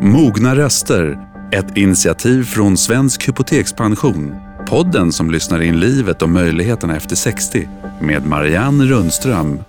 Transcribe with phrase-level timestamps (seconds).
[0.00, 1.18] Mogna röster,
[1.52, 4.34] ett initiativ från Svensk Hypotekspension.
[4.66, 7.68] Podden som lyssnar in livet och möjligheterna efter 60
[8.00, 9.60] med Marianne Rundström.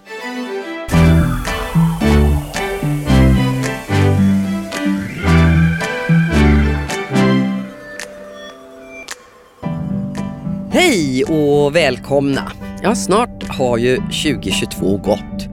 [10.72, 12.52] Hej och välkomna!
[12.82, 15.49] Ja, snart har ju 2022 gått.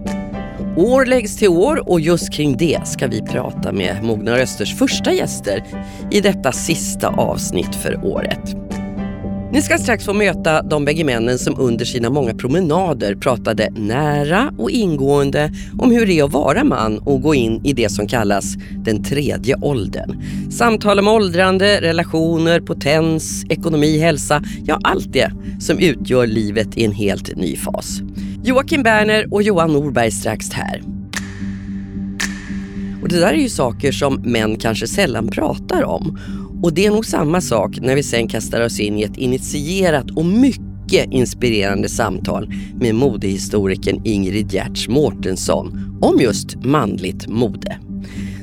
[0.76, 5.12] År läggs till år och just kring det ska vi prata med Mogna Rösters första
[5.12, 5.64] gäster
[6.10, 8.56] i detta sista avsnitt för året.
[9.52, 14.52] Ni ska strax få möta de bägge männen som under sina många promenader pratade nära
[14.58, 18.06] och ingående om hur det är att vara man och gå in i det som
[18.06, 20.22] kallas den tredje åldern.
[20.50, 26.92] Samtal om åldrande, relationer, potens, ekonomi, hälsa, ja allt det som utgör livet i en
[26.92, 28.00] helt ny fas.
[28.46, 30.82] Joakim Berner och Johan Norberg strax här.
[33.02, 36.18] Och det där är ju saker som män kanske sällan pratar om.
[36.62, 40.10] Och det är nog samma sak när vi sen kastar oss in i ett initierat
[40.10, 47.78] och mycket inspirerande samtal med modehistorikern Ingrid Gertz Mårtensson om just manligt mode.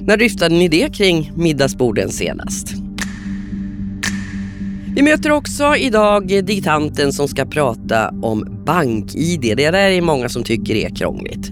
[0.01, 2.73] När dryftade ni det kring middagsborden senast?
[4.95, 9.41] Vi möter också idag digitanten som ska prata om bank-id.
[9.41, 11.51] Det där är många som tycker är krångligt.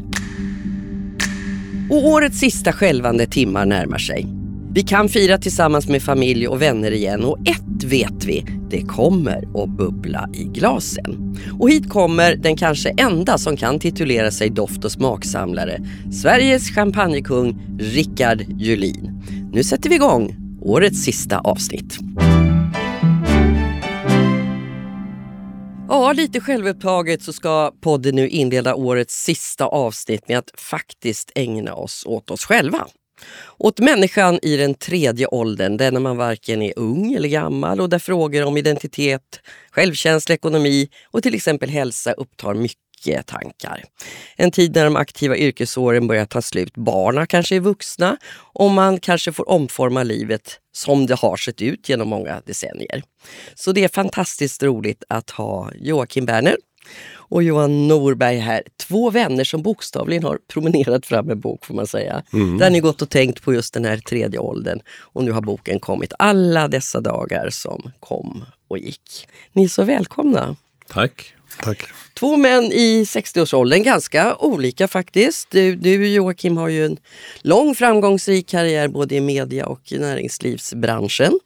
[1.89, 4.28] Och årets sista skälvande timmar närmar sig.
[4.73, 9.64] Vi kan fira tillsammans med familj och vänner igen och ett vet vi, det kommer
[9.64, 11.38] att bubbla i glasen.
[11.59, 15.80] Och hit kommer den kanske enda som kan titulera sig doft och smaksamlare,
[16.12, 19.23] Sveriges champagnekung Rickard Julin.
[19.53, 22.00] Nu sätter vi igång årets sista avsnitt.
[25.94, 31.75] Ja, lite självupptaget så ska podden nu inleda årets sista avsnitt med att faktiskt ägna
[31.75, 32.88] oss åt oss själva.
[33.58, 37.89] Åt människan i den tredje åldern, där när man varken är ung eller gammal och
[37.89, 39.39] där frågor om identitet,
[39.72, 42.91] självkänsla, ekonomi och till exempel hälsa upptar mycket
[43.25, 43.84] tankar.
[44.35, 46.75] En tid när de aktiva yrkesåren börjar ta slut.
[46.75, 51.89] Barna kanske är vuxna och man kanske får omforma livet som det har sett ut
[51.89, 53.03] genom många decennier.
[53.56, 56.56] Så det är fantastiskt roligt att ha Joakim Berner
[57.13, 58.63] och Johan Norberg här.
[58.88, 62.23] Två vänner som bokstavligen har promenerat fram en bok får man säga.
[62.33, 62.57] Mm.
[62.57, 64.79] Där ni gått och tänkt på just den här tredje åldern.
[65.00, 66.13] Och nu har boken kommit.
[66.19, 69.28] Alla dessa dagar som kom och gick.
[69.53, 70.56] Ni är så välkomna.
[70.88, 71.33] Tack.
[71.59, 71.84] Tack.
[72.13, 75.51] Två män i 60-årsåldern, ganska olika faktiskt.
[75.51, 76.97] Du, du Joakim har ju en
[77.41, 81.39] lång framgångsrik karriär både i media och i näringslivsbranschen.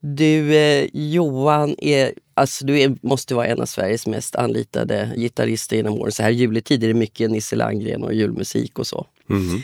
[0.00, 5.76] Du eh, Johan, är, alltså, du är, måste vara en av Sveriges mest anlitade gitarrister
[5.76, 6.12] genom åren.
[6.12, 9.06] Så här juletid är det mycket Nisse Landgren och julmusik och så.
[9.30, 9.62] Mm,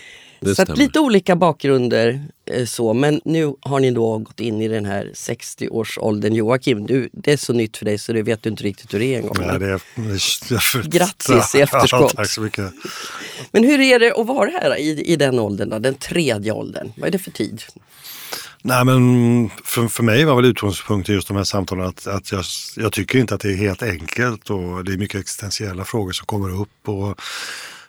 [0.56, 4.84] så lite olika bakgrunder eh, så, men nu har ni då gått in i den
[4.84, 6.34] här 60-årsåldern.
[6.34, 8.98] Joakim, du, det är så nytt för dig så det vet du inte riktigt hur
[8.98, 9.36] det är en gång.
[9.40, 12.16] Nej, det är, Grattis i efterskott!
[12.16, 12.72] tack så mycket!
[13.52, 16.92] Men hur är det att vara här i, i den åldern, då, den tredje åldern?
[16.96, 17.62] Vad är det för tid?
[18.62, 22.44] Nej men för, för mig var väl utgångspunkten just de här samtalen att, att jag,
[22.76, 26.26] jag tycker inte att det är helt enkelt och det är mycket existentiella frågor som
[26.26, 26.88] kommer upp.
[26.88, 27.20] Och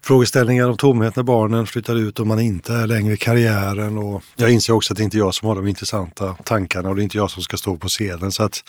[0.04, 3.98] frågeställningar om tomhet när barnen flyttar ut och man inte är längre i karriären.
[3.98, 6.96] Och jag inser också att det inte är jag som har de intressanta tankarna och
[6.96, 8.32] det är inte jag som ska stå på scenen.
[8.32, 8.64] Så att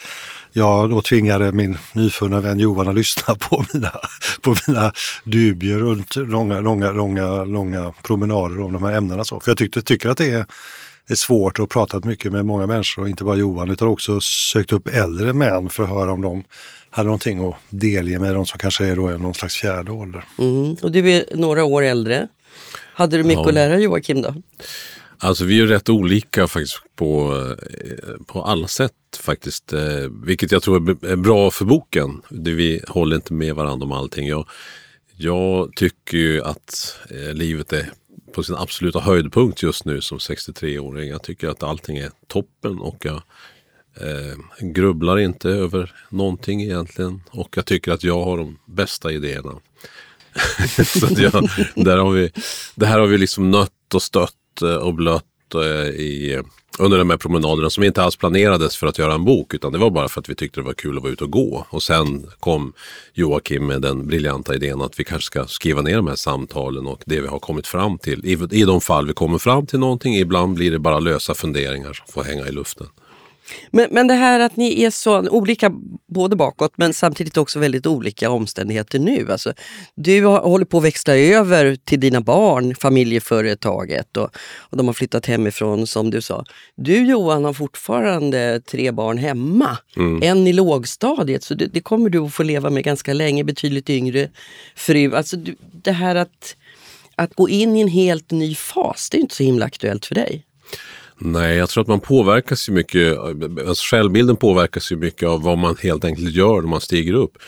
[0.53, 3.93] jag då tvingade min nyfunna vän Johan att lyssna på mina,
[4.41, 4.93] på mina
[5.25, 9.25] dubier runt långa, långa, långa, långa promenader om de här ämnena.
[9.25, 9.41] Så.
[9.41, 10.47] För jag tyckte, tycker att det är
[11.07, 14.73] det är svårt och pratat mycket med många människor, inte bara Johan, utan också sökt
[14.73, 16.45] upp äldre män för att höra om de
[16.93, 20.25] hade någonting att delge med de som kanske är då någon slags fjärde ålder.
[20.39, 20.77] Mm.
[20.83, 22.29] Och du är några år äldre.
[22.95, 23.49] Hade du mycket ja.
[23.49, 24.35] att lära Joakim då?
[25.19, 29.73] Alltså vi är rätt olika faktiskt på, eh, på alla sätt faktiskt.
[29.73, 29.81] Eh,
[30.25, 32.23] vilket jag tror är bra för boken.
[32.31, 34.29] Vi håller inte med varandra om allting.
[34.29, 34.49] Jag,
[35.17, 37.91] jag tycker ju att eh, livet är
[38.33, 41.09] på sin absoluta höjdpunkt just nu som 63-åring.
[41.09, 43.23] Jag tycker att allting är toppen och jag
[44.01, 47.23] eh, grubblar inte över någonting egentligen.
[47.31, 49.53] Och jag tycker att jag har de bästa idéerna.
[50.85, 52.31] så jag, där har vi,
[52.75, 56.43] det här har vi liksom nött och stött eh, och blött eh, i
[56.79, 59.79] under de här promenaderna som inte alls planerades för att göra en bok utan det
[59.79, 61.67] var bara för att vi tyckte det var kul att vara ute och gå.
[61.71, 62.73] Och sen kom
[63.15, 67.03] Joakim med den briljanta idén att vi kanske ska skriva ner de här samtalen och
[67.07, 68.27] det vi har kommit fram till.
[68.27, 71.93] I, i de fall vi kommer fram till någonting, ibland blir det bara lösa funderingar
[71.93, 72.87] som får hänga i luften.
[73.71, 75.73] Men, men det här att ni är så olika,
[76.09, 79.33] både bakåt men samtidigt också väldigt olika omständigheter nu.
[79.33, 79.53] Alltså,
[79.95, 84.95] du har, håller på att växla över till dina barn, familjeföretaget och, och de har
[84.95, 86.45] flyttat hemifrån som du sa.
[86.77, 89.79] Du Johan har fortfarande tre barn hemma.
[89.97, 90.23] Mm.
[90.23, 93.45] En i lågstadiet, så det, det, kommer du att få leva med ganska länge.
[93.45, 94.29] Betydligt yngre
[94.77, 95.15] fru.
[95.15, 96.57] Alltså, du, det här att,
[97.15, 100.15] att gå in i en helt ny fas, det är inte så himla aktuellt för
[100.15, 100.45] dig.
[101.25, 105.59] Nej, jag tror att man påverkas ju mycket, alltså självbilden påverkas ju mycket av vad
[105.59, 107.39] man helt enkelt gör när man stiger upp.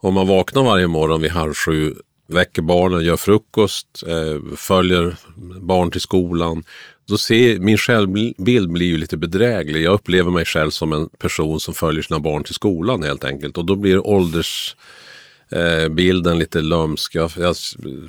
[0.00, 1.94] Om man vaknar varje morgon vid halv sju,
[2.26, 5.16] väcker barnen, gör frukost, eh, följer
[5.60, 6.64] barn till skolan.
[7.08, 9.82] Då ser, min självbild blir ju lite bedräglig.
[9.82, 13.58] Jag upplever mig själv som en person som följer sina barn till skolan helt enkelt.
[13.58, 14.76] Och då blir ålders
[15.52, 17.14] eh, bilden lite lömsk.
[17.14, 17.56] Jag, jag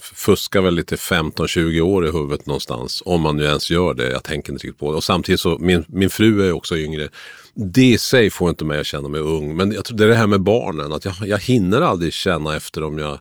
[0.01, 3.03] fuskar väl lite 15-20 år i huvudet någonstans.
[3.05, 4.11] Om man nu ens gör det.
[4.11, 4.97] Jag tänker inte riktigt på det.
[4.97, 7.09] Och samtidigt så, min, min fru är också yngre.
[7.53, 9.55] Det i sig får inte mig att känna mig ung.
[9.55, 10.93] Men jag tror det är det här med barnen.
[10.93, 13.19] Att jag, jag hinner aldrig känna efter om jag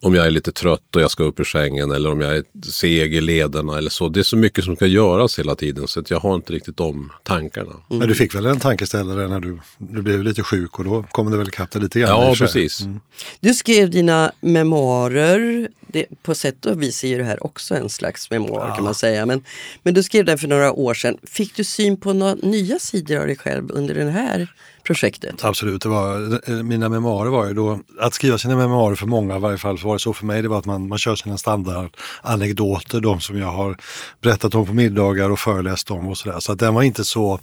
[0.00, 2.44] om jag är lite trött och jag ska upp ur sängen eller om jag är
[2.70, 4.08] seg i lederna eller så.
[4.08, 6.76] Det är så mycket som ska göras hela tiden så att jag har inte riktigt
[6.76, 7.70] de tankarna.
[7.70, 7.98] Mm.
[7.98, 11.30] Men du fick väl en tankeställare när du, du blev lite sjuk och då kom
[11.30, 12.10] det väl ikapp dig lite grann?
[12.10, 12.80] Ja, precis.
[12.80, 13.00] Mm.
[13.40, 15.68] Du skrev dina memoarer.
[15.86, 18.74] Det, på sätt och vis är det här också en slags memoar ja.
[18.74, 19.26] kan man säga.
[19.26, 19.44] Men,
[19.82, 21.18] men du skrev den för några år sedan.
[21.22, 24.48] Fick du syn på några nya sidor av dig själv under den här
[24.88, 25.44] projektet?
[25.44, 29.36] Absolut, det var, eh, mina memoarer var ju då, att skriva sina memoarer för många
[29.36, 31.16] i varje fall, så var det så för mig, det var att man, man kör
[31.16, 33.76] sina standardanekdoter, de som jag har
[34.20, 36.40] berättat om på middagar och föreläst om och sådär.
[36.40, 37.40] Så att den var inte så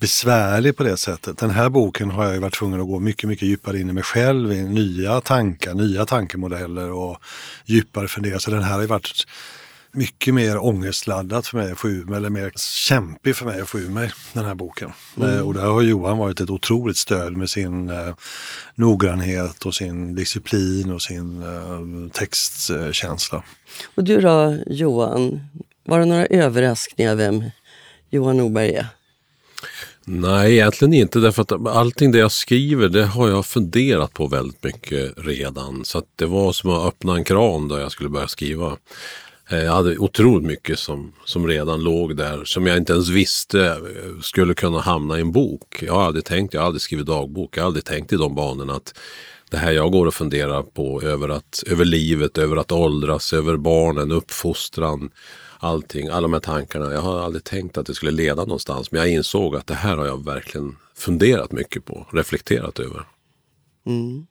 [0.00, 1.38] besvärlig på det sättet.
[1.38, 3.92] Den här boken har jag ju varit tvungen att gå mycket, mycket djupare in i
[3.92, 7.18] mig själv, i nya tankar, nya tankemodeller och
[7.64, 8.38] djupare fundera.
[8.38, 9.26] Så den här har ju varit
[9.92, 12.52] mycket mer ångestladdat för mig att få ur mig, eller mer
[12.88, 14.92] kämpig för mig att få ur mig den här boken.
[15.16, 15.30] Mm.
[15.30, 18.14] Eh, och där har Johan varit ett otroligt stöd med sin eh,
[18.74, 23.42] noggrannhet och sin disciplin och sin eh, textkänsla.
[23.94, 25.40] Och du då Johan,
[25.84, 27.44] var det några överraskningar vem
[28.10, 28.86] Johan Norberg är?
[30.04, 34.64] Nej, egentligen inte därför att allting det jag skriver det har jag funderat på väldigt
[34.64, 35.84] mycket redan.
[35.84, 38.76] Så det var som att öppna en kran då jag skulle börja skriva.
[39.50, 43.66] Eh, jag hade otroligt mycket som, som redan låg där som jag inte ens visste
[43.66, 45.82] eh, skulle kunna hamna i en bok.
[45.82, 48.34] Jag har aldrig tänkt, jag har aldrig skrivit dagbok, jag har aldrig tänkt i de
[48.34, 48.94] banorna att
[49.50, 53.56] det här jag går och funderar på över, att, över livet, över att åldras, över
[53.56, 55.10] barnen, uppfostran,
[55.58, 56.92] allting, alla de här tankarna.
[56.92, 59.96] Jag har aldrig tänkt att det skulle leda någonstans men jag insåg att det här
[59.96, 63.04] har jag verkligen funderat mycket på, reflekterat över.
[63.86, 64.26] Mm.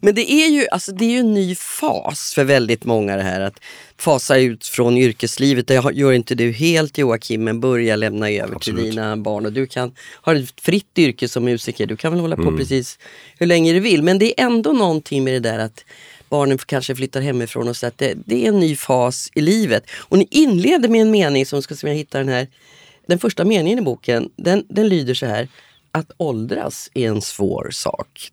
[0.00, 3.22] Men det är, ju, alltså det är ju en ny fas för väldigt många det
[3.22, 3.60] här att
[3.96, 5.66] fasa ut från yrkeslivet.
[5.66, 8.80] Det gör inte du helt Joakim, men börja lämna över Absolut.
[8.80, 9.46] till dina barn.
[9.46, 9.92] Och du kan
[10.22, 12.56] ha ett fritt yrke som musiker, du kan väl hålla på mm.
[12.56, 12.98] precis
[13.38, 14.02] hur länge du vill.
[14.02, 15.84] Men det är ändå någonting med det där att
[16.28, 19.90] barnen kanske flyttar hemifrån och så att det, det är en ny fas i livet.
[19.90, 22.48] Och ni inleder med en mening som ska se om jag hittar den här.
[23.06, 25.48] Den första meningen i boken, den, den lyder så här.
[25.90, 28.30] Att åldras är en svår sak.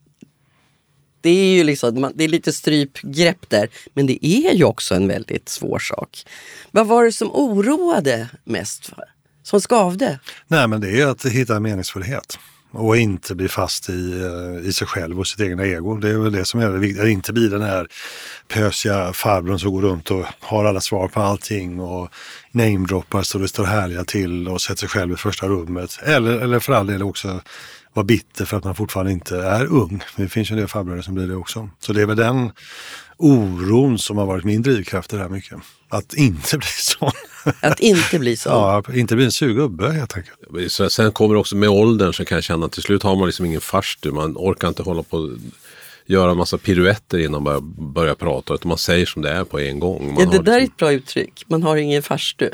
[1.22, 5.08] Det är ju liksom, det är lite strypgrepp där, men det är ju också en
[5.08, 6.26] väldigt svår sak.
[6.72, 8.86] Vad var det som oroade mest?
[8.86, 9.04] För?
[9.44, 10.20] Som skavde?
[10.48, 12.38] Nej, men det är att hitta meningsfullhet
[12.74, 15.98] och inte bli fast i, eh, i sig själv och sitt egna ego.
[15.98, 17.04] Det är väl det som är det viktiga.
[17.04, 17.88] Att inte bli den här
[18.48, 22.10] pösiga farbrorn som går runt och har alla svar på allting och
[22.52, 26.00] namedroppar så det står härliga till och sätter sig själv i första rummet.
[26.04, 27.42] Eller, eller för all del också
[27.94, 30.04] vara bitter för att man fortfarande inte är ung.
[30.16, 31.70] Det finns ju en del farbröder som blir det också.
[31.80, 32.52] Så det är väl den
[33.18, 35.58] oron som har varit min drivkraft i det här mycket.
[35.90, 37.12] Att inte bli sån.
[37.62, 38.50] Att inte bli så?
[38.50, 40.72] ja, inte bli en surgubbe helt enkelt.
[40.72, 43.16] Så sen kommer det också med åldern så kan jag känna att till slut har
[43.16, 44.12] man liksom ingen farstu.
[44.12, 45.38] Man orkar inte hålla på
[46.06, 48.54] göra en massa piruetter innan man börjar prata.
[48.54, 50.14] Utan man säger som det är på en gång.
[50.14, 50.54] Man ja, det där liksom...
[50.54, 51.46] är ett bra uttryck.
[51.48, 52.50] Man har ingen farstu.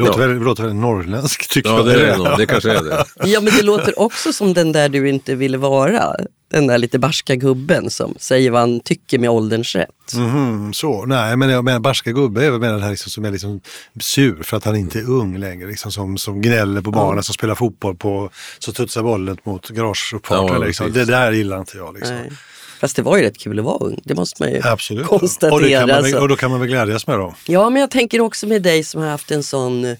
[0.00, 0.26] Det låter, ja.
[0.26, 1.86] väldigt, det låter väldigt norrländskt tycker ja, jag.
[1.86, 3.04] Det, är det, det kanske är det.
[3.24, 6.16] Ja, men det låter också som den där du inte ville vara.
[6.50, 10.12] Den där lite barska gubben som säger vad han tycker med ålderns rätt.
[10.14, 13.30] Mm, så, nej men jag menar barska gubbe är väl den här liksom, som är
[13.30, 13.60] liksom
[14.00, 15.68] sur för att han inte är ung längre.
[15.68, 17.22] Liksom, som, som gnäller på barnen, ja.
[17.22, 20.56] som spelar fotboll på, så tutsar bollen mot garageuppfarten.
[20.56, 20.92] Ja, liksom.
[20.92, 21.94] Det där gillar inte jag.
[21.94, 22.16] Liksom.
[22.16, 22.32] Nej.
[22.80, 25.06] Fast det var ju rätt kul att vara ung, det måste man ju Absolut.
[25.06, 25.82] konstatera.
[25.82, 26.18] Och, man, alltså.
[26.18, 27.34] och då kan man väl glädjas med dem.
[27.46, 29.96] Ja, men jag tänker också med dig som har haft en sån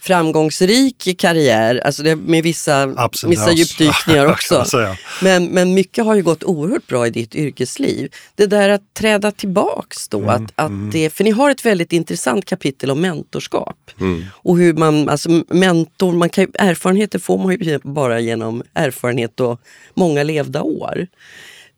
[0.00, 2.94] framgångsrik karriär, alltså det, med vissa,
[3.26, 4.96] vissa djupdykningar kan också.
[5.22, 8.12] Men, men mycket har ju gått oerhört bra i ditt yrkesliv.
[8.34, 11.92] Det där att träda tillbaks då, Mm, att, att det, för ni har ett väldigt
[11.92, 13.90] intressant kapitel om mentorskap.
[14.32, 19.60] Och hur man, alltså mentor, man kan, erfarenheter får man ju bara genom erfarenhet och
[19.94, 21.06] många levda år.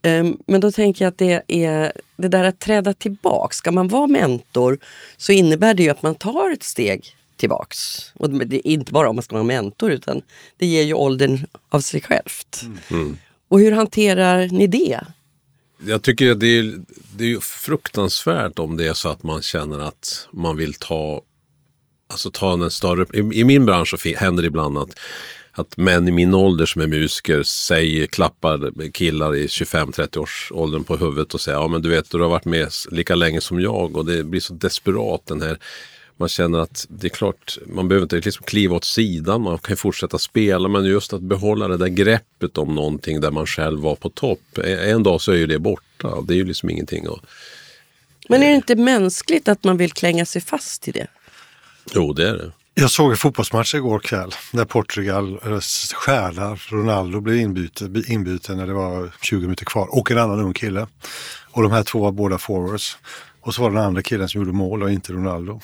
[0.02, 3.56] Ehm, Men då tänker jag att det är det där att träda tillbaks.
[3.56, 4.78] Ska man vara mentor
[5.16, 8.10] så innebär det ju att man tar ett steg tillbaks.
[8.14, 10.22] Och det är inte bara om man ska vara mentor utan
[10.56, 12.62] det ger ju åldern av sig självt.
[13.48, 15.00] Och hur hanterar ni det?
[15.86, 16.74] Jag tycker att det är,
[17.16, 21.22] det är fruktansvärt om det är så att man känner att man vill ta,
[22.08, 24.98] alltså ta en större, i, i min bransch så händer det ibland att,
[25.52, 30.84] att män i min ålder som är musiker säger, klappar killar i 25-30 års åldern
[30.84, 33.60] på huvudet och säger ja men du vet du har varit med lika länge som
[33.60, 35.58] jag och det blir så desperat den här
[36.16, 39.72] man känner att det är klart, man behöver inte liksom kliva åt sidan, man kan
[39.72, 43.80] ju fortsätta spela men just att behålla det där greppet om någonting där man själv
[43.80, 44.58] var på topp.
[44.64, 47.20] En dag så är ju det borta det är ju liksom ingenting att...
[48.28, 51.06] Men är det inte mänskligt att man vill klänga sig fast i det?
[51.94, 52.52] Jo, det är det.
[52.74, 58.56] Jag såg en fotbollsmatch igår kväll där Portugal eh, stjärnar stjärna Ronaldo blev inbyten, inbyten
[58.56, 60.86] när det var 20 minuter kvar och en annan ung kille.
[61.50, 62.98] Och de här två var båda forwards.
[63.40, 65.60] Och så var det den andra killen som gjorde mål och inte Ronaldo.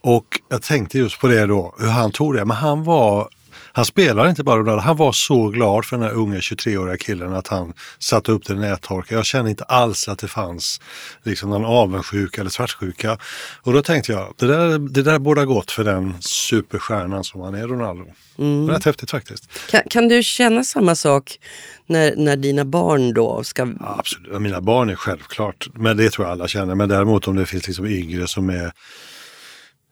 [0.00, 2.44] Och jag tänkte just på det då, hur han tog det.
[2.44, 3.28] Men han var,
[3.72, 7.34] han spelade inte bara Ronaldo, han var så glad för den här unga 23-åriga killen
[7.34, 9.14] att han satte upp den nättorka.
[9.14, 10.80] Jag kände inte alls att det fanns
[11.22, 13.18] liksom någon avundsjuka eller svartsjuka.
[13.62, 17.40] Och då tänkte jag, det där, det där borde ha gått för den superstjärnan som
[17.40, 18.04] han är, Ronaldo.
[18.38, 18.70] Mm.
[18.70, 19.70] Rätt häftigt faktiskt.
[19.70, 21.38] Kan, kan du känna samma sak
[21.86, 23.62] när, när dina barn då ska...
[23.80, 26.74] Ja, absolut, mina barn är självklart, men det tror jag alla känner.
[26.74, 28.72] Men däremot om det finns liksom yngre som är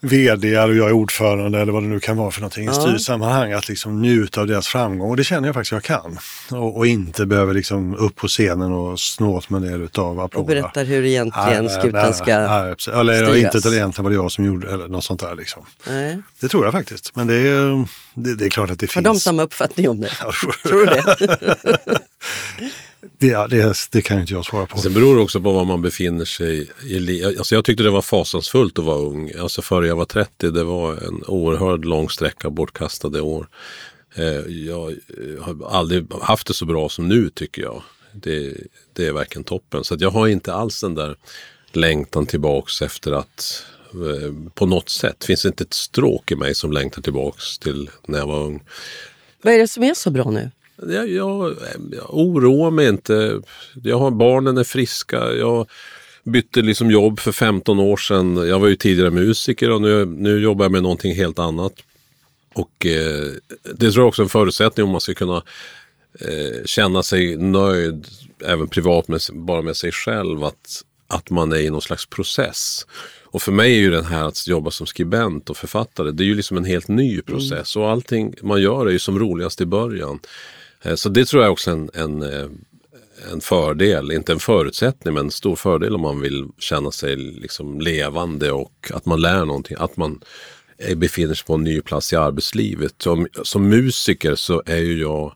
[0.01, 3.53] vd och jag är ordförande eller vad det nu kan vara för någonting i styrsammanhang,
[3.53, 5.11] att liksom njuta av deras framgång.
[5.11, 6.19] Och det känner jag faktiskt jag kan.
[6.51, 10.39] Och, och inte behöver liksom upp på scenen och snå åt mig del utav applåder.
[10.41, 12.95] Och berättar hur egentligen skutan ska nej, precis.
[12.95, 13.37] Eller styras.
[13.37, 15.35] inte att det egentligen var det jag som gjorde eller något sånt där.
[15.35, 15.63] Liksom.
[15.87, 16.19] Nej.
[16.41, 17.17] Det tror jag faktiskt.
[17.17, 19.05] Men det är, det, det är klart att det Har finns.
[19.05, 20.11] de samma uppfattning om det?
[20.21, 20.33] Ja,
[20.69, 21.59] Tror du det?
[23.19, 24.79] det, det, det kan inte jag svara på.
[24.79, 27.25] Sen beror det också på var man befinner sig i.
[27.25, 29.33] Alltså jag tyckte det var fasansfullt att vara ung.
[29.39, 33.49] Alltså före jag var 30, det var en oerhörd lång sträcka bortkastade år.
[34.15, 34.25] Eh,
[34.67, 34.95] Jag
[35.41, 37.83] har aldrig haft det så bra som nu tycker jag.
[38.13, 38.57] Det,
[38.93, 39.85] det är verkligen toppen.
[39.85, 41.17] Så att jag har inte alls den där
[41.73, 46.55] längtan tillbaks efter att eh, på något sätt, finns det inte ett stråk i mig
[46.55, 48.63] som längtar tillbaks till när jag var ung.
[49.43, 50.51] Vad är det som är så bra nu?
[50.89, 51.57] Jag, jag,
[51.93, 53.41] jag oroar mig inte.
[53.83, 55.33] Jag har, barnen är friska.
[55.33, 55.69] Jag
[56.25, 58.37] bytte liksom jobb för 15 år sedan.
[58.37, 61.73] Jag var ju tidigare musiker och nu, nu jobbar jag med någonting helt annat.
[62.55, 63.29] Och eh,
[63.75, 65.43] det tror jag också är en förutsättning om man ska kunna
[66.21, 68.07] eh, känna sig nöjd
[68.45, 70.45] även privat med, bara med sig själv.
[70.45, 72.87] Att, att man är i någon slags process.
[73.33, 76.27] Och för mig är ju den här att jobba som skribent och författare, det är
[76.27, 77.77] ju liksom en helt ny process.
[77.77, 80.19] Och allting man gör är ju som roligast i början.
[80.83, 82.49] Eh, så det tror jag också är en, en, eh,
[83.33, 87.81] en fördel, inte en förutsättning men en stor fördel om man vill känna sig liksom
[87.81, 89.77] levande och att man lär någonting.
[89.81, 90.21] Att man
[90.79, 92.95] eh, befinner sig på en ny plats i arbetslivet.
[92.99, 95.35] Som, som musiker så är ju jag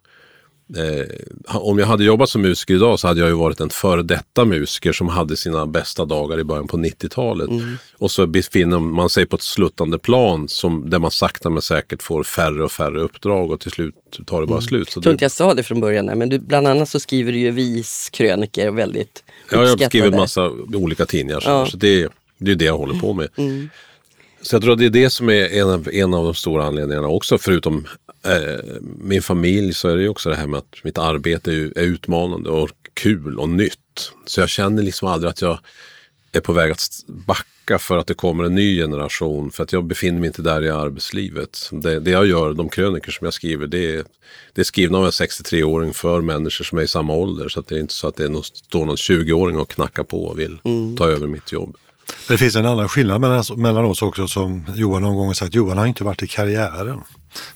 [0.76, 1.06] Eh,
[1.46, 4.44] om jag hade jobbat som musiker idag så hade jag ju varit en före detta
[4.44, 7.50] musiker som hade sina bästa dagar i början på 90-talet.
[7.98, 12.02] Och så befinner man sig på ett sluttande plan som, där man sakta men säkert
[12.02, 13.94] får färre och färre uppdrag och till slut
[14.26, 14.90] tar det bara slut.
[14.90, 17.32] Så Jag tror inte jag sa det från början, men du, bland annat så skriver
[17.32, 19.88] du ju viskröniker och väldigt ja, jag har uppskattade.
[19.90, 21.40] skrivit en massa olika tidningar.
[21.40, 21.66] Så, Ja.
[21.66, 23.28] så det, det är det jag håller på med.
[24.42, 26.64] Så jag tror att det är det som är en av, en av de stora
[26.64, 27.38] anledningarna också.
[27.38, 27.86] Förutom
[28.98, 32.50] min familj så är det ju också det här med att mitt arbete är, utmanande
[32.50, 34.12] och kul och nytt.
[34.26, 35.58] Så jag känner liksom aldrig att jag
[36.32, 39.50] är på väg att backa för att det kommer en ny generation.
[39.50, 41.70] För att jag befinner mig inte där i arbetslivet.
[41.72, 44.04] Det, det jag gör, de kröniker som jag skriver, det är,
[44.52, 47.48] det är skrivna av en 63-åring för människor som är i samma ålder.
[47.48, 50.02] Så att det är inte så att det är någon, står någon 20-åring och knackar
[50.02, 50.58] på och vill
[50.98, 51.76] ta över mitt jobb.
[52.28, 55.54] Det finns en annan skillnad mellan, mellan oss också som Johan någon gång har sagt.
[55.54, 57.00] Johan har inte varit i karriären.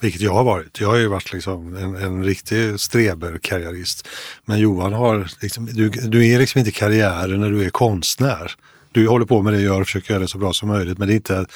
[0.00, 0.80] Vilket jag har varit.
[0.80, 4.08] Jag har ju varit liksom en, en riktig streberkarriärist.
[4.44, 8.52] Men Johan har, liksom, du, du är liksom inte i karriären när du är konstnär.
[8.92, 10.98] Du håller på med det du gör och försöker göra det så bra som möjligt.
[10.98, 11.46] Men det är inte,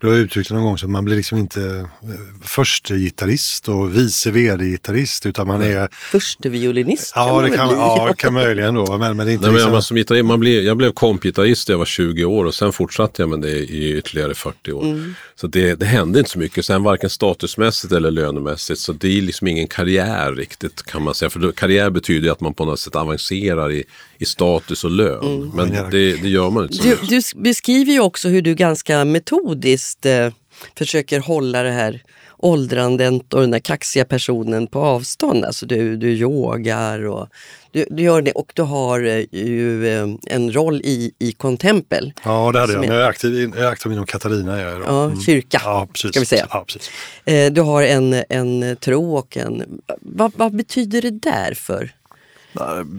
[0.00, 1.60] du har uttryckt det någon gång så att man blir liksom inte
[2.02, 2.08] eh,
[2.42, 5.88] förste gitarrist och vice vd-gitarrist utan man är...
[5.92, 7.76] Förste violinist Ja, man det kan, bli.
[7.76, 8.96] ja, kan möjligen då.
[8.98, 9.72] Men, men det är inte Nej, men liksom...
[9.74, 12.72] jag, som gitarrist, man blir, jag blev kompgitarrist när jag var 20 år och sen
[12.72, 14.82] fortsatte jag med det i ytterligare 40 år.
[14.84, 15.14] Mm.
[15.34, 18.80] Så det, det hände inte så mycket, sen varken statusmässigt eller lönemässigt.
[18.80, 21.30] Så det är liksom ingen karriär riktigt kan man säga.
[21.30, 23.84] För då, karriär betyder ju att man på något sätt avancerar i,
[24.18, 25.50] i status och lön.
[25.54, 25.82] Men Ja.
[25.90, 29.85] det, det gör man inte så Du, du beskriver ju också hur du ganska metodiskt
[30.06, 30.32] eh,
[30.78, 32.02] försöker hålla det här
[32.38, 35.44] åldrandet och den där kaxiga personen på avstånd.
[35.44, 37.28] Alltså du, du yogar och
[37.70, 42.12] du, du gör det och du har eh, ju eh, en roll i, i Contempel.
[42.24, 42.84] Ja, det hade jag.
[42.84, 44.60] är- Jag är aktiv, jag är aktiv inom Katarina.
[44.60, 44.80] Jag är.
[44.80, 46.10] Ja, kyrka ja, precis.
[46.10, 46.46] ska vi säga.
[46.50, 46.90] Ja, precis.
[47.24, 49.80] Eh, Du har en, en tro och en...
[50.00, 51.90] Vad, vad betyder det där för?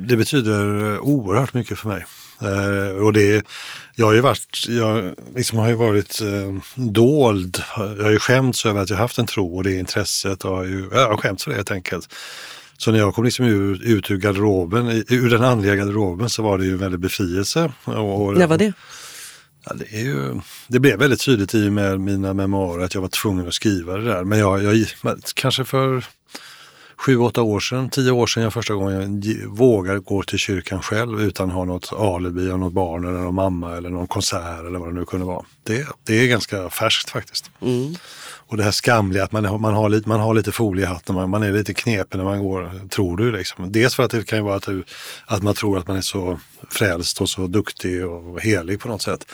[0.07, 2.05] Det betyder oerhört mycket för mig.
[2.41, 3.45] Eh, och det,
[3.95, 7.63] jag har ju varit, jag liksom har ju varit eh, dold.
[7.77, 10.45] Jag har ju skämts över att jag haft en tro och det intresset.
[10.45, 12.13] Och har ju, jag har skämts för det helt enkelt.
[12.77, 16.57] Så när jag kom liksom ur, ut ur garderoben, ur den andliga garderoben så var
[16.57, 17.71] det ju en väldig befrielse.
[17.83, 18.73] Och, och, När var det?
[19.65, 23.01] Ja, det, är ju, det blev väldigt tydligt i och med mina memoarer att jag
[23.01, 24.23] var tvungen att skriva det där.
[24.23, 24.85] Men jag, jag
[25.33, 26.05] kanske för
[26.97, 31.21] sju, åtta år sedan, tio år sedan jag första gången vågar gå till kyrkan själv
[31.21, 34.79] utan att ha något alibi av något barn eller någon mamma eller någon konsert eller
[34.79, 35.45] vad det nu kunde vara.
[35.63, 37.51] Det, det är ganska färskt faktiskt.
[38.49, 41.29] Och det här skamliga att man, man, har, lite, man har lite foliehatt, och man,
[41.29, 43.31] man är lite knepig när man går, tror du.
[43.31, 43.71] Liksom.
[43.71, 44.67] Dels för att det kan ju vara att,
[45.25, 46.39] att man tror att man är så
[46.69, 49.25] frälst och så duktig och helig på något sätt.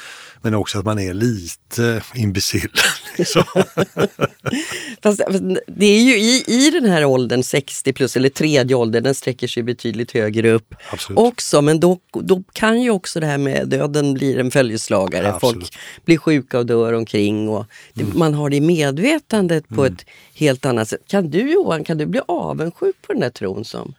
[0.42, 2.70] Men också att man är lite imbecill.
[3.18, 3.44] Liksom.
[5.04, 5.22] Fast
[5.68, 9.48] det är ju i, i den här åldern, 60 plus, eller tredje åldern, den sträcker
[9.48, 11.20] sig betydligt högre upp Absolut.
[11.20, 11.62] också.
[11.62, 15.24] Men då, då kan ju också det här med döden bli en följeslagare.
[15.24, 15.30] Ja.
[15.30, 15.40] Mm.
[15.40, 17.50] Folk blir sjuka och dör omkring.
[17.50, 21.02] Och det, Man har det i medvetandet på ett helt annat sätt.
[21.08, 23.94] Kan du Johan, kan du bli avundsjuk på den där tron som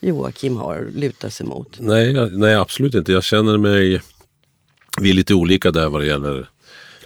[0.00, 1.76] Joakim har lutat sig mot?
[1.80, 3.12] Nej, nej, absolut inte.
[3.12, 4.00] Jag känner mig...
[5.00, 6.48] Vi är lite olika där vad det gäller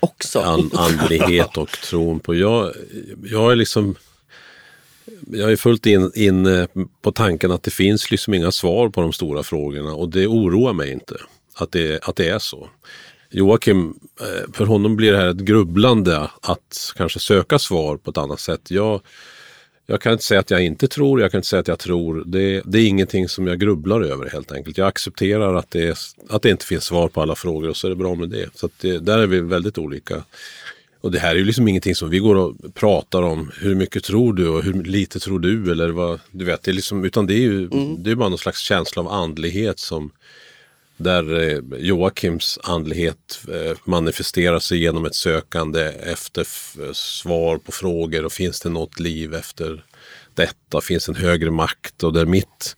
[0.01, 0.41] Också.
[0.41, 2.35] an, andlighet och tron på.
[2.35, 2.73] Jag,
[3.25, 3.95] jag är liksom
[5.33, 6.67] jag är fullt in, in
[7.03, 10.73] på tanken att det finns liksom inga svar på de stora frågorna och det oroar
[10.73, 11.17] mig inte
[11.55, 12.69] att det, att det är så.
[13.31, 18.19] Joakim, eh, för honom blir det här ett grubblande att kanske söka svar på ett
[18.19, 18.71] annat sätt.
[18.71, 19.01] Jag,
[19.91, 22.23] jag kan inte säga att jag inte tror, jag kan inte säga att jag tror.
[22.27, 24.79] Det, det är ingenting som jag grubblar över helt enkelt.
[24.79, 27.87] Jag accepterar att det, är, att det inte finns svar på alla frågor och så
[27.87, 28.49] är det bra med det.
[28.55, 30.25] Så det, där är vi väldigt olika.
[31.01, 33.51] Och det här är ju liksom ingenting som vi går och pratar om.
[33.61, 35.73] Hur mycket tror du och hur lite tror du?
[35.73, 37.69] Eller vad, du vet, det är liksom, utan det är ju
[37.99, 40.11] det är bara någon slags känsla av andlighet som
[41.01, 48.25] där eh, Joakims andlighet eh, manifesterar sig genom ett sökande efter f- svar på frågor
[48.25, 49.85] och finns det något liv efter
[50.35, 50.81] detta?
[50.81, 52.03] Finns en högre makt?
[52.03, 52.77] Och där mitt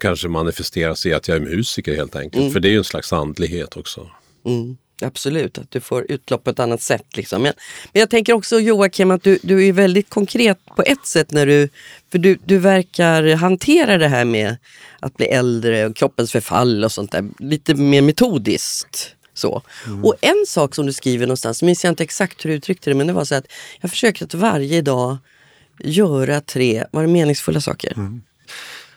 [0.00, 2.52] kanske manifesterar sig i att jag är musiker helt enkelt.
[2.52, 4.10] För det är ju en slags andlighet också.
[4.46, 7.16] Mm, absolut, att du får utlopp på ett annat sätt.
[7.16, 7.42] Liksom.
[7.42, 7.52] Men,
[7.92, 11.46] men jag tänker också Joakim att du, du är väldigt konkret på ett sätt när
[11.46, 11.68] du,
[12.12, 14.56] för du, du verkar hantera det här med
[15.00, 19.14] att bli äldre och kroppens förfall och sånt där lite mer metodiskt.
[19.34, 19.62] Så.
[20.02, 22.94] Och en sak som du skriver någonstans, minns jag inte exakt hur du uttryckte det,
[22.94, 23.46] men det var så att
[23.80, 25.16] jag försöker att varje dag
[25.78, 27.96] göra tre, var det meningsfulla saker?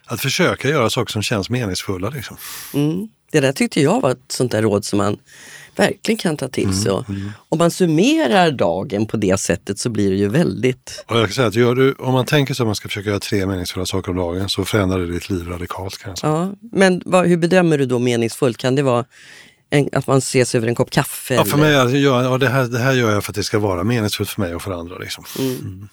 [0.05, 2.09] Att försöka göra saker som känns meningsfulla.
[2.09, 2.37] Liksom.
[2.73, 3.09] Mm.
[3.31, 5.17] Det där tyckte jag var ett sånt där råd som man
[5.75, 6.91] verkligen kan ta till sig.
[6.91, 7.05] Och
[7.49, 11.03] Om man summerar dagen på det sättet så blir det ju väldigt...
[11.07, 13.09] Och jag kan säga att gör du, om man tänker sig att man ska försöka
[13.09, 15.97] göra tre meningsfulla saker om dagen så förändrar det ditt liv radikalt.
[15.97, 16.31] Kan jag.
[16.31, 16.53] Ja.
[16.71, 18.57] Men vad, hur bedömer du då meningsfullt?
[18.57, 19.05] Kan det vara
[19.69, 21.33] en, att man ses över en kopp kaffe?
[21.33, 23.43] Ja, för mig, är det- ja, det, här, det här gör jag för att det
[23.43, 24.97] ska vara meningsfullt för mig och för andra.
[24.97, 25.23] Liksom.
[25.39, 25.89] Mm.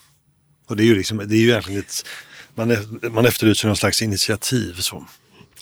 [0.68, 2.05] Och det är ju, liksom, det är ju egentligen ett,
[2.55, 2.77] man,
[3.12, 4.75] man efterlyser någon slags initiativ.
[4.81, 5.07] Så.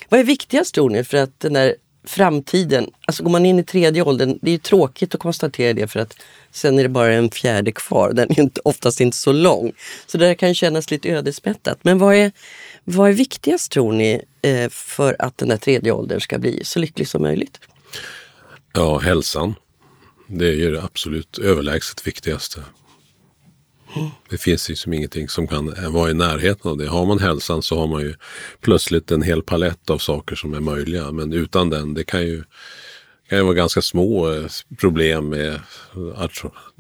[0.09, 1.05] Vad är viktigast tror ni?
[1.05, 4.59] För att den där framtiden, alltså går man in i tredje åldern, det är ju
[4.59, 6.17] tråkigt att konstatera det för att
[6.51, 8.13] sen är det bara en fjärde kvar.
[8.13, 9.73] Den är inte, oftast inte så lång.
[10.07, 11.79] Så det där kan kännas lite ödesmättat.
[11.83, 12.33] Men vad är,
[12.85, 16.79] vad är viktigast tror ni eh, för att den där tredje åldern ska bli så
[16.79, 17.61] lycklig som möjligt?
[18.73, 19.55] Ja, hälsan.
[20.27, 22.61] Det är ju det absolut överlägset viktigaste.
[24.31, 26.89] Det finns liksom ingenting som kan vara i närheten av det.
[26.89, 28.15] Har man hälsan så har man ju
[28.61, 31.13] plötsligt en hel palett av saker som är möjliga.
[31.13, 32.45] Men utan den, det kan ju,
[33.29, 34.47] kan ju vara ganska små eh,
[34.81, 35.61] problem med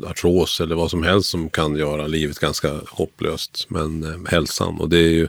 [0.04, 3.66] artros eller vad som helst som kan göra livet ganska hopplöst.
[3.68, 5.28] Men eh, hälsan, och det är ju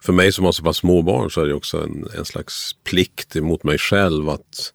[0.00, 2.76] för mig som har så pass små barn så är det också en, en slags
[2.84, 4.72] plikt emot mig själv att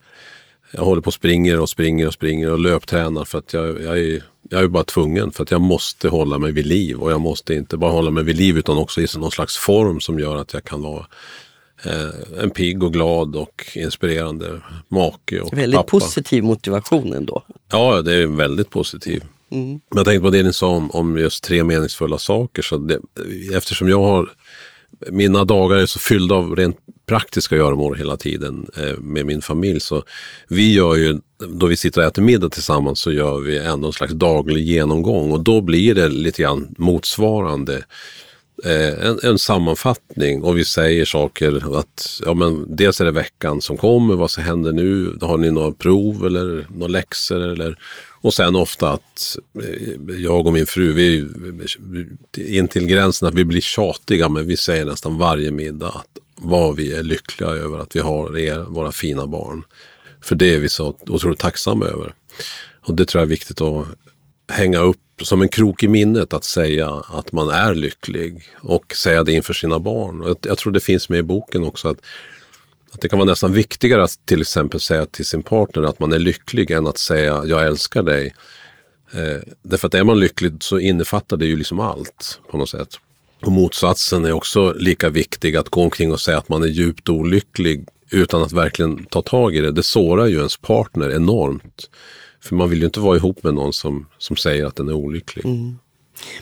[0.74, 4.00] jag håller på och springer och springer och springer och löptränar för att jag, jag,
[4.00, 5.32] är, jag är bara tvungen.
[5.32, 7.00] För att jag måste hålla mig vid liv.
[7.00, 10.00] Och jag måste inte bara hålla mig vid liv utan också i någon slags form
[10.00, 11.06] som gör att jag kan vara
[11.86, 15.90] eh, en pigg och glad och inspirerande make och Väldigt pappa.
[15.90, 17.44] positiv motivation ändå.
[17.72, 19.24] Ja, det är väldigt positiv.
[19.50, 22.62] Men jag tänkte på det ni sa om, om just tre meningsfulla saker.
[22.62, 23.00] Så det,
[23.56, 24.30] eftersom jag har
[25.12, 29.80] mina dagar är så fyllda av rent praktiska göromål hela tiden eh, med min familj.
[29.80, 30.04] Så
[30.48, 33.94] vi gör ju, då vi sitter och äter middag tillsammans så gör vi ändå en
[33.94, 37.84] slags daglig genomgång och då blir det lite grann motsvarande eh,
[38.66, 43.62] Eh, en, en sammanfattning och vi säger saker att ja, men dels är det veckan
[43.62, 47.78] som kommer, vad som händer nu, har ni några prov eller några läxor eller
[48.22, 51.18] och sen ofta att eh, jag och min fru, vi
[52.38, 56.20] är in till gränsen att vi blir tjatiga men vi säger nästan varje middag att
[56.36, 59.64] vad vi är lyckliga över att vi har er, våra fina barn.
[60.22, 62.14] För det är vi så otroligt tacksamma över.
[62.82, 63.88] Och det tror jag är viktigt att
[64.50, 69.24] hänga upp som en krok i minnet att säga att man är lycklig och säga
[69.24, 70.24] det inför sina barn.
[70.26, 71.98] Jag, jag tror det finns med i boken också att,
[72.92, 76.14] att det kan vara nästan viktigare att till exempel säga till sin partner att man
[76.14, 78.34] är lycklig än att säga jag älskar dig.
[79.14, 83.00] Eh, därför att är man lycklig så innefattar det ju liksom allt på något sätt.
[83.42, 87.10] Och motsatsen är också lika viktig, att gå omkring och säga att man är djupt
[87.10, 89.72] olycklig utan att verkligen ta tag i det.
[89.72, 91.90] Det sårar ju ens partner enormt.
[92.44, 94.94] För man vill ju inte vara ihop med någon som, som säger att den är
[94.94, 95.46] olycklig.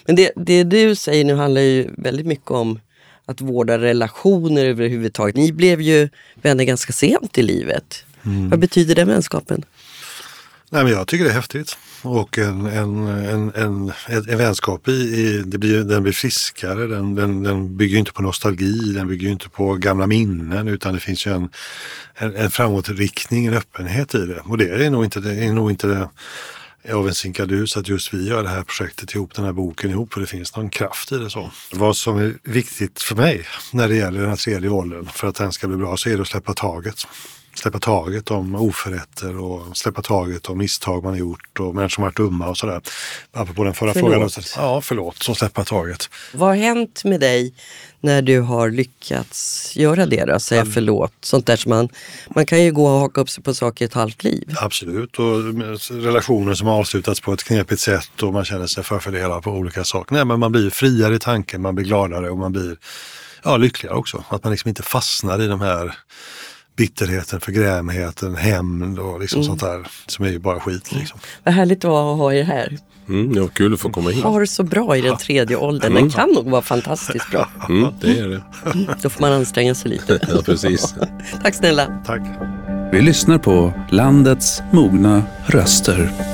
[0.05, 2.79] Men det, det du säger nu handlar ju väldigt mycket om
[3.25, 5.35] att vårda relationer överhuvudtaget.
[5.35, 6.09] Ni blev ju
[6.41, 8.05] vänner ganska sent i livet.
[8.49, 9.65] Vad betyder den vänskapen?
[10.69, 11.77] Nej, men jag tycker det är häftigt.
[12.03, 16.87] Och en, en, en, en, en, en vänskap i, i det blir, den blir friskare,
[16.87, 20.99] den, den, den bygger inte på nostalgi, den bygger inte på gamla minnen utan det
[20.99, 21.49] finns ju en,
[22.15, 24.39] en, en framåtriktning, en öppenhet i det.
[24.39, 26.09] Och det är nog inte det, är nog inte det
[26.93, 30.13] av en sinkadus att just vi gör det här projektet ihop, den här boken ihop,
[30.13, 31.29] för det finns någon kraft i det.
[31.29, 31.51] så.
[31.73, 35.35] Vad som är viktigt för mig när det gäller den här tredje åldern, för att
[35.35, 37.07] den ska bli bra, så är det att släppa taget
[37.53, 42.03] släppa taget om oförrätter och släppa taget om misstag man har gjort och människor som
[42.03, 42.81] varit dumma och sådär.
[43.31, 44.33] Apropå den förra Förlåt.
[44.33, 44.45] frågan.
[44.55, 45.23] Ja, förlåt.
[45.23, 46.09] Så släppa taget.
[46.33, 47.53] Vad har hänt med dig
[47.99, 50.39] när du har lyckats göra det då?
[50.39, 51.13] Säga förlåt.
[51.21, 51.89] Sånt där som man,
[52.35, 54.55] man kan ju gå och haka upp sig på saker ett halvt liv.
[54.57, 55.19] Absolut.
[55.19, 55.25] Och
[55.91, 59.83] relationer som har avslutats på ett knepigt sätt och man känner sig förfördelad på olika
[59.83, 60.15] saker.
[60.15, 62.77] Nej, men man blir friare i tanken, man blir gladare och man blir
[63.43, 64.23] ja, lyckligare också.
[64.29, 65.95] Att man liksom inte fastnar i de här
[66.75, 70.91] bitterheten, förgrämheten, hämnd och liksom sånt där som är ju bara skit.
[70.91, 71.19] Liksom.
[71.43, 72.77] Vad härligt det var att ha er här.
[73.09, 74.23] Mm, det var kul att få komma hit.
[74.23, 75.93] Ha det så bra i den tredje åldern.
[75.93, 77.49] Den kan nog vara fantastiskt bra.
[77.69, 78.41] Mm, det är det.
[79.01, 80.19] Då får man anstränga sig lite.
[80.35, 80.95] Ja, precis.
[81.43, 82.01] Tack snälla.
[82.05, 82.21] Tack.
[82.91, 86.30] Vi lyssnar på landets mogna röster.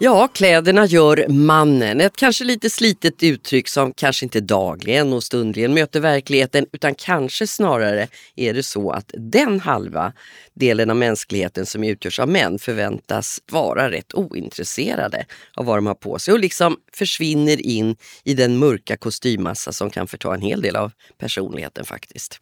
[0.00, 2.00] Ja, kläderna gör mannen.
[2.00, 7.46] Ett kanske lite slitet uttryck som kanske inte dagligen och stundligen möter verkligheten utan kanske
[7.46, 10.12] snarare är det så att den halva
[10.54, 15.94] delen av mänskligheten som utgörs av män förväntas vara rätt ointresserade av vad de har
[15.94, 20.62] på sig och liksom försvinner in i den mörka kostymmassa som kan förta en hel
[20.62, 22.38] del av personligheten faktiskt.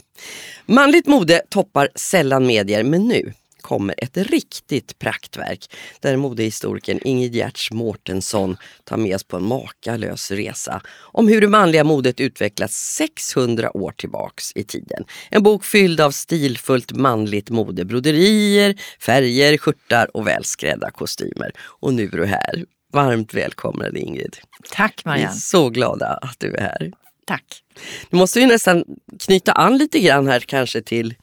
[0.67, 3.33] Manligt mode toppar sällan medier men nu
[3.67, 10.31] kommer ett riktigt praktverk där modehistorikern Ingrid Gertz Mårtensson tar med oss på en makalös
[10.31, 15.05] resa om hur det manliga modet utvecklats 600 år tillbaks i tiden.
[15.31, 21.51] En bok fylld av stilfullt manligt mode, broderier, färger, skjortar och välskrädda kostymer.
[21.81, 22.65] Och nu är du här.
[22.93, 24.37] Varmt välkommen Ingrid.
[24.71, 25.35] Tack Vi är Marianne.
[25.35, 26.93] så glada att du är här.
[27.27, 27.63] Tack.
[28.11, 28.85] Nu måste vi nästan
[29.27, 31.15] knyta an lite grann här kanske till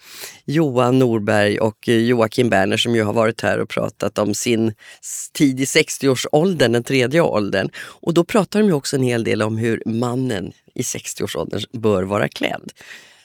[0.45, 4.73] Johan Norberg och eh, Joakim Berner som ju har varit här och pratat om sin
[5.33, 7.69] tid i 60-årsåldern, den tredje åldern.
[7.75, 12.03] Och då pratar de ju också en hel del om hur mannen i 60-årsåldern bör
[12.03, 12.71] vara klädd.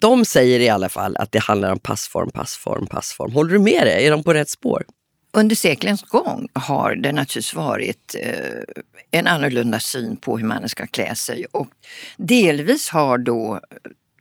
[0.01, 3.33] De säger i alla fall att det handlar om passform, passform, passform.
[3.33, 4.07] Håller du med det?
[4.07, 4.85] Är de på rätt spår?
[5.33, 8.63] Under seklens gång har det naturligtvis varit eh,
[9.11, 11.69] en annorlunda syn på hur mannen ska klä sig och
[12.17, 13.61] delvis har då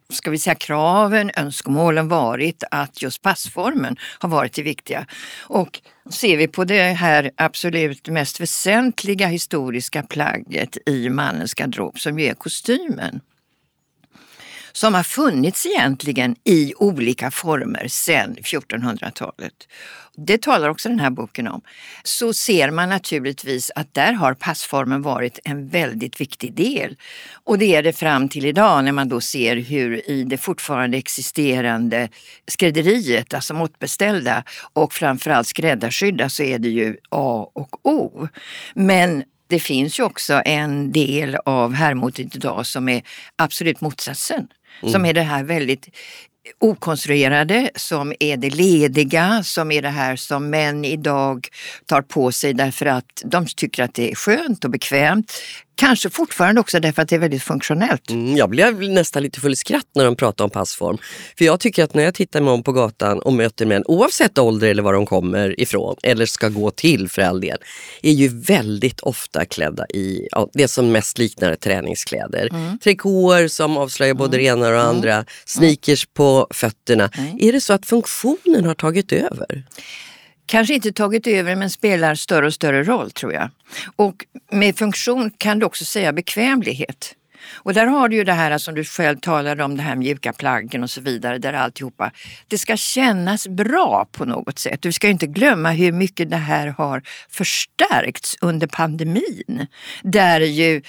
[0.09, 5.05] ska vi säga kraven, önskemålen varit att just passformen har varit det viktiga.
[5.41, 12.19] Och ser vi på det här absolut mest väsentliga historiska plagget i mannens garderob som
[12.19, 13.21] ju är kostymen
[14.77, 19.53] som har funnits egentligen i olika former sedan 1400-talet.
[20.15, 21.61] Det talar också den här boken om.
[22.03, 26.95] Så ser man naturligtvis att där har passformen varit en väldigt viktig del.
[27.43, 30.97] Och det är det fram till idag när man då ser hur i det fortfarande
[30.97, 32.09] existerande
[32.47, 38.27] skrädderiet, alltså måttbeställda och framförallt skräddarsydda så är det ju A och O.
[38.73, 43.01] Men det finns ju också en del av herrmodet idag som är
[43.35, 44.47] absolut motsatsen.
[44.81, 44.93] Mm.
[44.93, 45.89] Som är det här väldigt
[46.59, 51.47] okonstruerade, som är det lediga, som är det här som män idag
[51.85, 55.33] tar på sig därför att de tycker att det är skönt och bekvämt.
[55.77, 58.09] Kanske fortfarande också därför att det är väldigt funktionellt.
[58.09, 60.97] Mm, jag blev nästan lite full i skratt när de pratade om passform.
[61.37, 64.37] För jag tycker att när jag tittar mig om på gatan och möter män, oavsett
[64.37, 67.57] ålder eller var de kommer ifrån, eller ska gå till för all del,
[68.01, 72.49] är ju väldigt ofta klädda i ja, det som mest liknar träningskläder.
[72.51, 72.79] Mm.
[72.79, 74.43] Trikåer som avslöjar både mm.
[74.43, 74.95] det ena och det mm.
[74.95, 77.09] andra, sneakers på fötterna.
[77.17, 77.37] Mm.
[77.39, 79.63] Är det så att funktionen har tagit över?
[80.47, 83.49] Kanske inte tagit över men spelar större och större roll tror jag.
[83.95, 87.15] Och med funktion kan du också säga bekvämlighet.
[87.53, 90.33] Och där har du ju det här som du själv talade om, det här mjuka
[90.33, 92.11] plaggen och så vidare, där alltihopa,
[92.47, 94.81] det ska kännas bra på något sätt.
[94.81, 99.67] Du ska inte glömma hur mycket det här har förstärkts under pandemin.
[100.03, 100.81] Där ju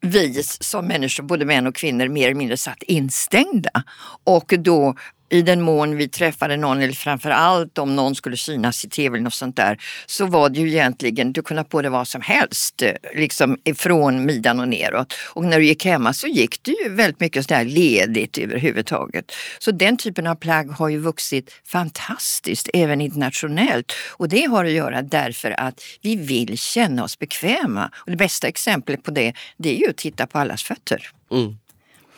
[0.00, 3.82] vi som människor, både män och kvinnor, mer eller mindre satt instängda.
[4.24, 4.94] Och då
[5.30, 9.16] i den mån vi träffade någon, eller framför allt om någon skulle synas i tv
[9.16, 12.08] eller något sånt där, så var det ju egentligen, du kunde ha på dig vad
[12.08, 15.14] som helst, eh, liksom från midjan och neråt.
[15.34, 19.32] Och när du gick hemma så gick det ju väldigt mycket sådär ledigt överhuvudtaget.
[19.58, 23.92] Så den typen av plagg har ju vuxit fantastiskt, även internationellt.
[24.10, 27.90] Och det har att göra därför att vi vill känna oss bekväma.
[27.94, 31.10] Och det bästa exemplet på det, det är ju att titta på allas fötter.
[31.30, 31.58] Mm,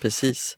[0.00, 0.56] precis.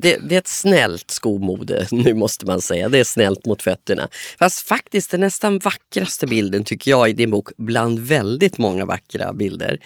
[0.00, 2.88] Det, det, är ett snällt skomode nu måste man säga.
[2.88, 4.08] Det är snällt mot fötterna.
[4.38, 9.32] Fast faktiskt den nästan vackraste bilden tycker jag i din bok, bland väldigt många vackra
[9.32, 9.78] bilder,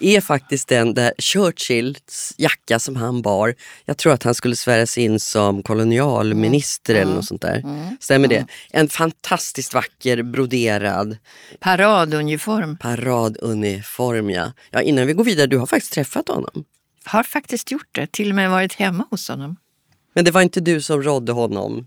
[0.00, 3.54] är faktiskt den där Churchills jacka som han bar.
[3.84, 7.02] Jag tror att han skulle sväras in som kolonialminister mm.
[7.02, 7.56] eller något sånt där.
[7.56, 7.96] Mm.
[8.00, 8.46] Stämmer det?
[8.70, 11.16] En fantastiskt vacker broderad
[11.60, 12.78] paraduniform.
[12.78, 14.52] Paraduniform ja.
[14.70, 14.82] ja.
[14.82, 16.64] Innan vi går vidare, du har faktiskt träffat honom
[17.04, 19.56] har faktiskt gjort det, till och med varit hemma hos honom.
[20.12, 21.86] Men det var inte du som rådde honom?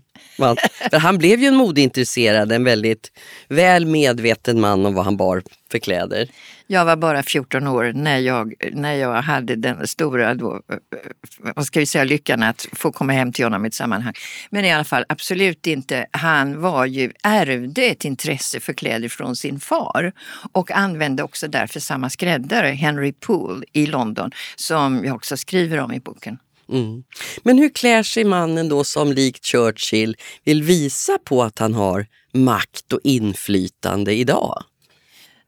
[0.90, 3.12] För han blev ju en modeintresserad, en väldigt
[3.48, 6.28] väl medveten man om vad han bar för kläder.
[6.66, 11.52] Jag var bara 14 år när jag, när jag hade den stora då, eh, eh,
[11.56, 14.14] vad ska vi säga, lyckan att få komma hem till honom i ett sammanhang.
[14.50, 16.06] Men i alla fall absolut inte.
[16.10, 20.12] Han var ju, ärvde ett intresse för kläder från sin far
[20.52, 25.92] och använde också därför samma skräddare, Henry Poole i London, som jag också skriver om
[25.92, 26.38] i boken.
[26.68, 27.04] Mm.
[27.42, 32.06] Men hur klär sig mannen då som likt Churchill vill visa på att han har
[32.32, 34.64] makt och inflytande idag?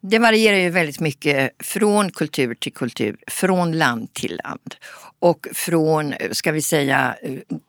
[0.00, 4.74] Det varierar ju väldigt mycket från kultur till kultur, från land till land
[5.18, 7.16] och från, ska vi säga,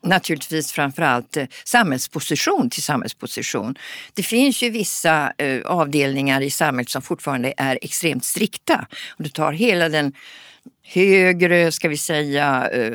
[0.02, 3.74] naturligtvis framförallt eh, samhällsposition till samhällsposition.
[4.14, 8.86] Det finns ju vissa eh, avdelningar i samhället som fortfarande är extremt strikta.
[9.18, 10.12] Om du tar hela den
[10.82, 12.92] högre, ska vi säga, eh,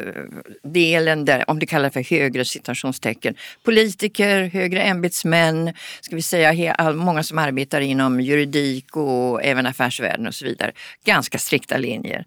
[0.64, 3.36] delen där, om du kallar det för högre citationstecken.
[3.64, 10.36] Politiker, högre ämbetsmän, ska vi säga många som arbetar inom juridik och även affärsvärlden och
[10.36, 10.72] så vidare.
[11.06, 12.26] Ganska strikta linjer.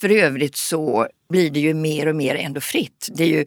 [0.00, 3.08] För övrigt så blir det ju mer och mer ändå fritt.
[3.12, 3.44] Det är ju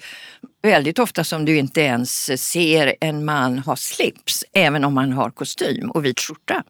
[0.61, 5.29] väldigt ofta som du inte ens ser en man ha slips, även om han har
[5.29, 6.63] kostym och vit skjorta.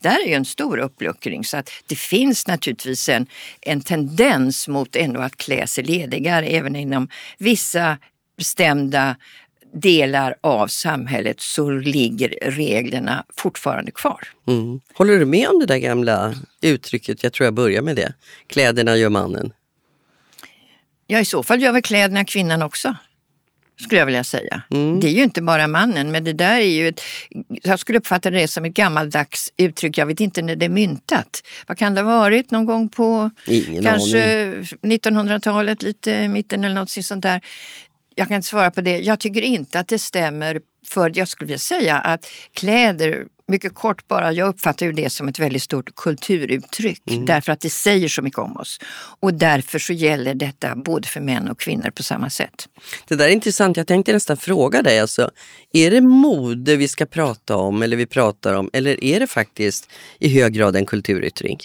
[0.00, 3.26] Där är ju en stor uppluckring så att det finns naturligtvis en,
[3.60, 7.98] en tendens mot ändå att klä sig ledigare även inom vissa
[8.36, 9.16] bestämda
[9.72, 14.28] delar av samhället så ligger reglerna fortfarande kvar.
[14.46, 14.80] Mm.
[14.94, 18.12] Håller du med om det där gamla uttrycket, jag tror jag börjar med det,
[18.46, 19.52] kläderna gör mannen?
[21.10, 22.96] Ja, i så fall gör väl kläderna kvinnan också.
[23.80, 24.62] Skulle jag vilja säga.
[24.70, 25.00] Mm.
[25.00, 27.00] Det är ju inte bara mannen, men det där är ju ett,
[27.62, 29.98] jag skulle uppfatta det som ett gammaldags uttryck.
[29.98, 31.42] Jag vet inte när det är myntat.
[31.66, 32.50] Vad kan det ha varit?
[32.50, 37.40] Någon gång på Ingen kanske 1900-talet, lite mitten eller något sånt där.
[38.14, 38.98] Jag kan inte svara på det.
[38.98, 44.08] Jag tycker inte att det stämmer för jag skulle vilja säga att kläder mycket kort
[44.08, 47.26] bara, jag uppfattar ju det som ett väldigt stort kulturuttryck mm.
[47.26, 48.80] därför att det säger så mycket om oss.
[49.20, 52.68] Och därför så gäller detta både för män och kvinnor på samma sätt.
[53.08, 55.30] Det där är intressant, jag tänkte nästan fråga dig, alltså,
[55.72, 59.90] är det mode vi ska prata om eller vi pratar om eller är det faktiskt
[60.18, 61.58] i hög grad en kulturyttring?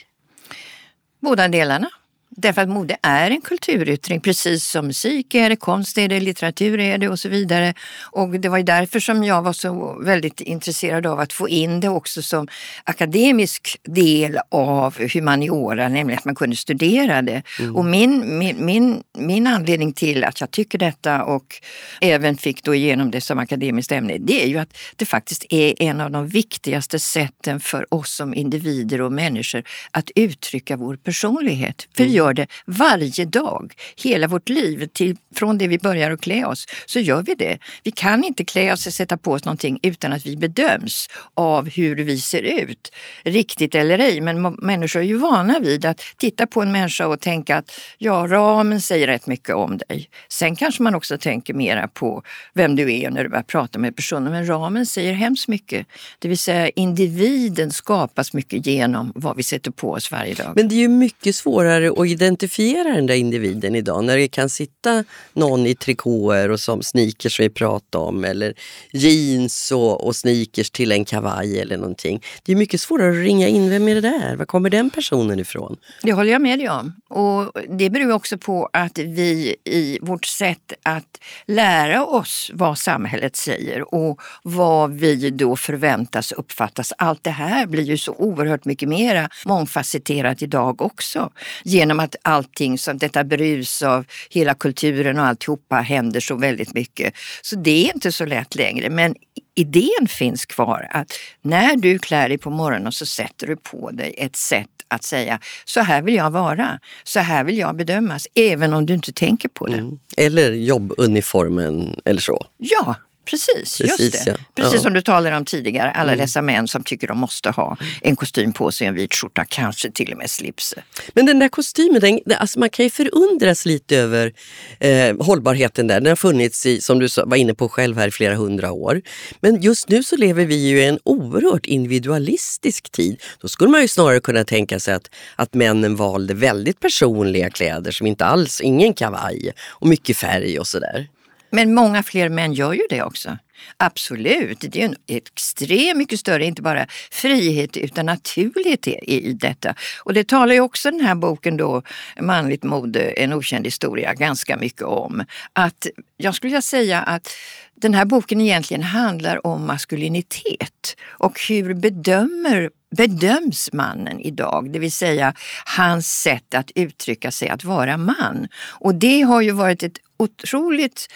[1.22, 1.90] Båda delarna.
[2.36, 6.80] Därför att mode är en kulturyttring, precis som musik är det, konst är det, litteratur
[6.80, 7.74] är det och så vidare.
[8.02, 11.80] Och det var ju därför som jag var så väldigt intresserad av att få in
[11.80, 12.48] det också som
[12.84, 17.44] akademisk del av humaniora, nämligen att man kunde studera det.
[17.60, 17.76] Mm.
[17.76, 21.62] Och min, min, min, min anledning till att jag tycker detta och
[22.02, 25.82] även fick då igenom det som akademiskt ämne, det är ju att det faktiskt är
[25.82, 31.88] en av de viktigaste sätten för oss som individer och människor att uttrycka vår personlighet.
[31.96, 36.22] För mm gör det varje dag, hela vårt liv, till, från det vi börjar att
[36.22, 37.58] klä oss, så gör vi det.
[37.84, 41.70] Vi kan inte klä oss och sätta på oss någonting utan att vi bedöms av
[41.70, 42.92] hur vi ser ut.
[43.24, 47.20] Riktigt eller ej, men människor är ju vana vid att titta på en människa och
[47.20, 50.10] tänka att ja, ramen säger rätt mycket om dig.
[50.30, 53.96] Sen kanske man också tänker mera på vem du är när du börjar prata med
[53.96, 55.88] personen, men ramen säger hemskt mycket.
[56.20, 60.54] Det vill säga individen skapas mycket genom vad vi sätter på oss varje dag.
[60.56, 64.50] Men det är ju mycket svårare att identifiera den där individen idag när det kan
[64.50, 68.54] sitta någon i trikåer och som sneakers vi pratade om eller
[68.92, 72.24] jeans och, och sneakers till en kavaj eller någonting.
[72.44, 74.36] Det är mycket svårare att ringa in, vem är det där?
[74.36, 75.78] Var kommer den personen ifrån?
[76.02, 76.94] Det håller jag med dig om.
[77.10, 83.36] Och det beror också på att vi i vårt sätt att lära oss vad samhället
[83.36, 86.94] säger och vad vi då förväntas uppfattas.
[86.98, 91.32] Allt det här blir ju så oerhört mycket mera mångfacetterat idag också.
[91.64, 97.14] Genom att allting, så detta brus av hela kulturen och alltihopa händer så väldigt mycket.
[97.42, 98.90] Så det är inte så lätt längre.
[98.90, 99.16] Men
[99.56, 104.16] idén finns kvar att när du klär dig på morgonen så sätter du på dig
[104.18, 108.74] ett sätt att säga så här vill jag vara, så här vill jag bedömas, även
[108.74, 109.78] om du inte tänker på det.
[109.78, 110.00] Mm.
[110.18, 112.46] Eller jobbuniformen eller så.
[112.58, 114.32] Ja, Precis, Precis just det.
[114.32, 114.38] Ja.
[114.56, 116.26] Precis som du talade om tidigare, alla mm.
[116.26, 119.92] dessa män som tycker de måste ha en kostym på sig, en vit skjorta, kanske
[119.92, 120.76] till och med slips.
[121.14, 124.34] Men den där kostymen, den, alltså man kan ju förundras lite över
[124.80, 126.00] eh, hållbarheten där.
[126.00, 129.02] Den har funnits i, som du var inne på själv här, i flera hundra år.
[129.40, 133.22] Men just nu så lever vi ju i en oerhört individualistisk tid.
[133.42, 137.92] Då skulle man ju snarare kunna tänka sig att, att männen valde väldigt personliga kläder
[137.92, 141.08] som inte alls, ingen kavaj och mycket färg och sådär.
[141.56, 143.38] Men många fler män gör ju det också.
[143.78, 149.76] Absolut, det är en extremt mycket större, inte bara frihet utan naturlighet i detta.
[150.04, 151.82] Och det talar ju också den här boken då,
[152.22, 155.26] Manligt mode, en okänd historia, ganska mycket om.
[155.54, 155.88] Att
[156.18, 157.30] jag skulle vilja säga att
[157.76, 164.92] den här boken egentligen handlar om maskulinitet och hur bedömer bedöms mannen idag, det vill
[164.92, 165.34] säga
[165.78, 168.48] hans sätt att uttrycka sig, att vara man.
[168.80, 171.08] Och det har ju varit ett otroligt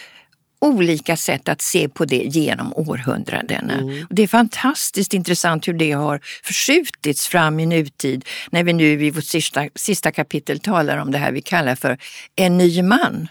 [0.60, 3.74] olika sätt att se på det genom århundradena.
[3.74, 4.06] Mm.
[4.10, 9.10] det är fantastiskt intressant hur det har förskjutits fram i nutid när vi nu i
[9.10, 11.98] vårt sista, sista kapitel talar om det här vi kallar för
[12.36, 13.28] en ny man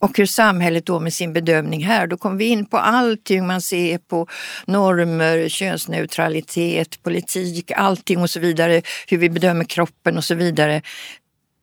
[0.00, 3.62] och hur samhället då med sin bedömning här, då kommer vi in på allting man
[3.62, 4.26] ser på
[4.66, 10.82] normer, könsneutralitet, politik, allting och så vidare, hur vi bedömer kroppen och så vidare.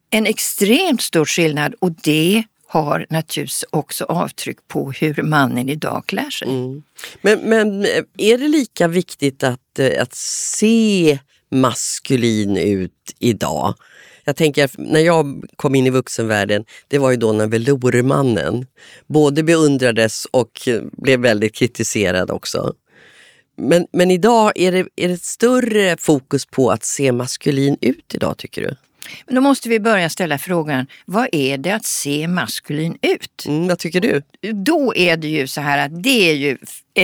[0.10, 2.44] En extremt stor skillnad och det
[2.76, 6.48] har naturligtvis också avtryck på hur mannen idag klär sig.
[6.48, 6.84] Mm.
[7.22, 11.20] Men, men eh, är det lika viktigt att, eh, att se
[11.52, 13.74] maskulin ut idag?
[14.24, 18.66] Jag tänker när jag kom in i vuxenvärlden, det var ju då när velourmannen
[19.08, 22.74] både beundrades och eh, blev väldigt kritiserad också.
[23.58, 28.16] Men, men idag, är det, är det ett större fokus på att se maskulin ut
[28.16, 28.76] idag tycker du?
[29.26, 33.46] Men då måste vi börja ställa frågan, vad är det att se maskulin ut?
[33.48, 34.22] Mm, vad tycker du?
[34.54, 36.58] Då är det ju så här att det är ju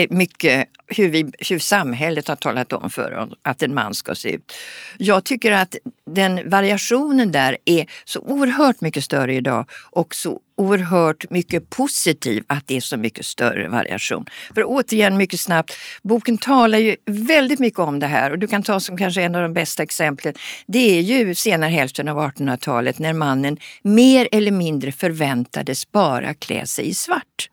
[0.10, 4.30] mycket hur, vi, hur samhället har talat om för oss att en man ska se
[4.32, 4.54] ut.
[4.98, 5.76] Jag tycker att
[6.06, 12.68] den variationen där är så oerhört mycket större idag och så oerhört mycket positiv att
[12.68, 14.26] det är så mycket större variation.
[14.56, 15.74] För återigen mycket snabbt,
[16.04, 19.36] boken talar ju väldigt mycket om det här och du kan ta som kanske en
[19.36, 20.34] av de bästa exemplen.
[20.68, 26.68] Det är ju senare hälften av 1800-talet när mannen mer eller mindre förväntades bara klä
[26.68, 27.51] sig i svart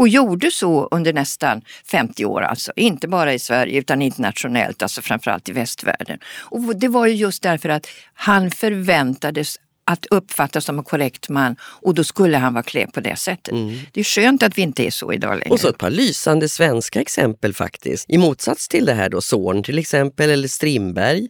[0.00, 2.72] och gjorde så under nästan 50 år, alltså.
[2.76, 6.18] inte bara i Sverige utan internationellt, alltså framförallt i västvärlden.
[6.38, 11.56] Och det var ju just därför att han förväntades att uppfattas som en korrekt man
[11.62, 13.52] och då skulle han vara klädd på det sättet.
[13.52, 13.78] Mm.
[13.92, 15.50] Det är skönt att vi inte är så idag längre.
[15.50, 18.10] Och så ett par lysande svenska exempel faktiskt.
[18.10, 21.28] I motsats till det här då, Zorn till exempel, eller Strindberg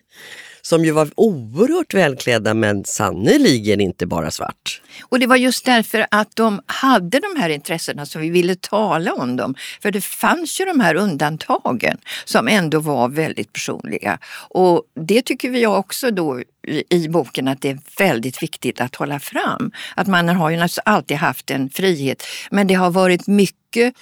[0.63, 4.83] som ju var oerhört välklädda men sannerligen inte bara svart.
[5.03, 9.13] Och det var just därför att de hade de här intressena som vi ville tala
[9.13, 9.55] om dem.
[9.83, 14.19] För det fanns ju de här undantagen som ändå var väldigt personliga.
[14.49, 16.43] Och det tycker vi också då
[16.91, 19.73] i boken att det är väldigt viktigt att hålla fram.
[19.97, 23.95] Att man har ju naturligtvis alltid haft en frihet men det har varit mycket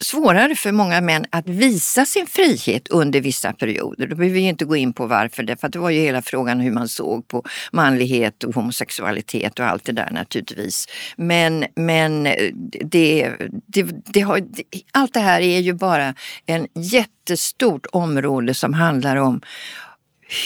[0.00, 4.06] svårare för många män att visa sin frihet under vissa perioder.
[4.06, 6.60] Då behöver vi inte gå in på varför, det, för det var ju hela frågan
[6.60, 10.86] hur man såg på manlighet och homosexualitet och allt det där naturligtvis.
[11.16, 12.22] Men, men
[12.84, 13.32] det,
[13.66, 14.40] det, det har,
[14.92, 16.14] allt det här är ju bara
[16.46, 19.40] en jättestort område som handlar om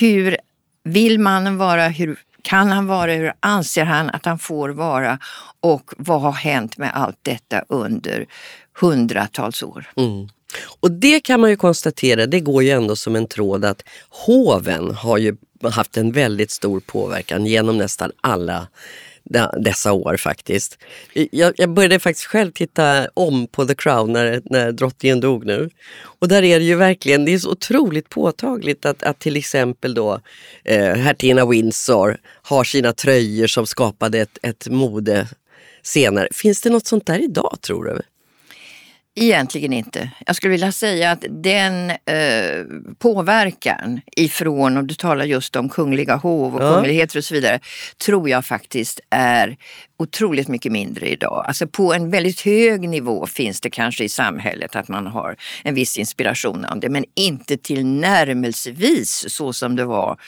[0.01, 0.37] hur
[0.85, 5.19] vill mannen vara, hur kan han vara, hur anser han att han får vara
[5.61, 8.27] och vad har hänt med allt detta under
[8.81, 9.91] hundratals år.
[9.97, 10.29] Mm.
[10.81, 14.95] Och det kan man ju konstatera, det går ju ändå som en tråd att hoven
[14.95, 18.69] har ju haft en väldigt stor påverkan genom nästan alla
[19.59, 20.79] dessa år faktiskt.
[21.13, 25.71] Jag, jag, började faktiskt själv titta om på The Crown när, när drottningen dog nu.
[26.03, 29.95] Och där är det ju verkligen, det är så otroligt påtagligt att, att till exempel
[29.95, 30.21] då
[30.65, 35.29] eh, hertiginna Windsor har sina tröjor som skapade ett, ett mode
[35.83, 36.29] senare.
[36.33, 38.01] Finns det något sånt där idag tror du?
[39.15, 40.11] Egentligen inte.
[40.27, 42.65] Jag skulle vilja säga att den eh,
[42.99, 46.75] påverkan ifrån, om du talar just om kungliga hov och ja.
[46.75, 47.61] kungligheter och så vidare,
[48.05, 49.57] tror jag faktiskt är
[49.99, 51.45] otroligt mycket mindre idag.
[51.47, 55.75] Alltså på en väldigt hög nivå finns det kanske i samhället att man har en
[55.75, 60.19] viss inspiration av det, men inte till närmelsevis så som det var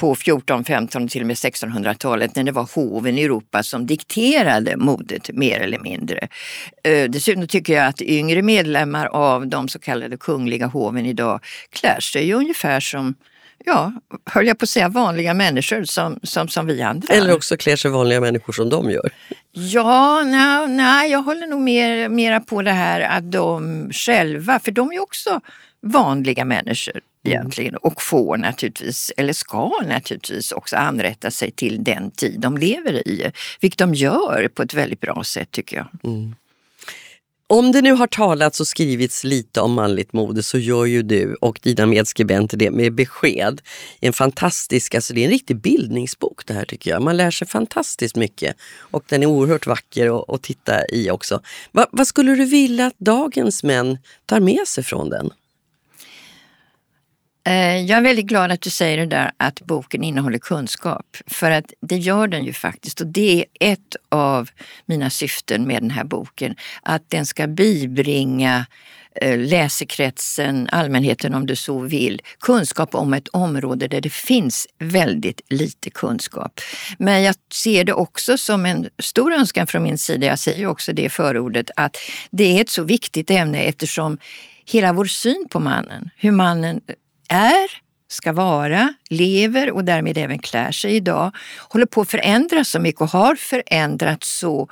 [0.00, 3.86] på 14, 15 och till och med 1600-talet när det var hoven i Europa som
[3.86, 6.28] dikterade modet mer eller mindre.
[6.84, 11.40] Eh, dessutom tycker jag att yngre medlemmar av de så kallade kungliga hoven idag
[11.70, 13.14] klär sig ungefär som
[13.64, 13.92] ja,
[14.30, 17.14] höll jag på att säga vanliga människor som, som, som vi andra.
[17.14, 19.10] Eller också klär sig vanliga människor som de gör.
[19.52, 24.70] Ja, nej, nej jag håller nog mer, mera på det här att de själva, för
[24.70, 25.40] de är också
[25.82, 27.00] vanliga människor.
[27.26, 33.08] Egentligen och får naturligtvis, eller ska naturligtvis också anrätta sig till den tid de lever
[33.08, 33.32] i.
[33.60, 35.88] Vilket de gör på ett väldigt bra sätt tycker jag.
[36.04, 36.34] Mm.
[37.48, 41.34] Om det nu har talats och skrivits lite om manligt mode så gör ju du
[41.34, 43.60] och dina medskribenter det med besked.
[44.00, 47.02] En fantastisk, alltså det är en riktig bildningsbok det här tycker jag.
[47.02, 51.40] Man lär sig fantastiskt mycket och den är oerhört vacker att titta i också.
[51.72, 55.30] Va, vad skulle du vilja att dagens män tar med sig från den?
[57.46, 61.16] Eh, jag är väldigt glad att du säger det där att boken innehåller kunskap.
[61.26, 64.50] För att det gör den ju faktiskt och det är ett av
[64.86, 66.54] mina syften med den här boken.
[66.82, 68.66] Att den ska bibringa
[69.20, 75.40] eh, läsekretsen, allmänheten om du så vill, kunskap om ett område där det finns väldigt
[75.48, 76.60] lite kunskap.
[76.98, 80.92] Men jag ser det också som en stor önskan från min sida, jag säger också
[80.92, 81.96] det i förordet, att
[82.30, 84.18] det är ett så viktigt ämne eftersom
[84.64, 86.80] hela vår syn på mannen, hur mannen
[87.28, 91.36] är, ska vara, lever och därmed även klär sig idag
[91.68, 94.68] håller på att förändras så mycket och har förändrats så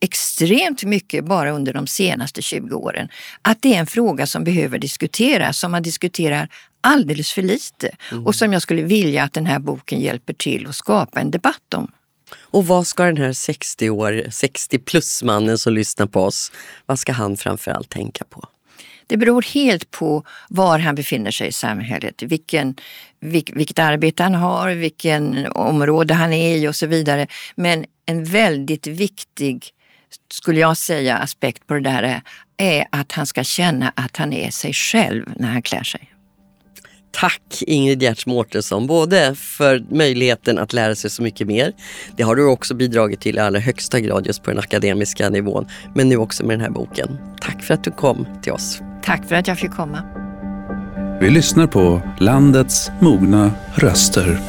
[0.00, 3.08] extremt mycket bara under de senaste 20 åren.
[3.42, 6.48] Att det är en fråga som behöver diskuteras, som man diskuterar
[6.80, 8.26] alldeles för lite mm.
[8.26, 11.74] och som jag skulle vilja att den här boken hjälper till att skapa en debatt
[11.74, 11.92] om.
[12.36, 16.52] Och vad ska den här 60 år, 60 plus mannen som lyssnar på oss,
[16.86, 18.48] vad ska han framförallt tänka på?
[19.10, 22.74] Det beror helt på var han befinner sig i samhället, vilken,
[23.20, 27.26] vilk, vilket arbete han har, vilken område han är i och så vidare.
[27.54, 29.68] Men en väldigt viktig,
[30.32, 32.22] skulle jag säga, aspekt på det där är,
[32.56, 36.12] är att han ska känna att han är sig själv när han klär sig.
[37.12, 41.72] Tack Ingrid Gertz Mårtensson, både för möjligheten att lära sig så mycket mer.
[42.16, 45.66] Det har du också bidragit till i allra högsta grad just på den akademiska nivån.
[45.94, 47.18] Men nu också med den här boken.
[47.40, 48.80] Tack för att du kom till oss.
[49.02, 50.02] Tack för att jag fick komma.
[51.20, 54.40] Vi lyssnar på landets mogna röster.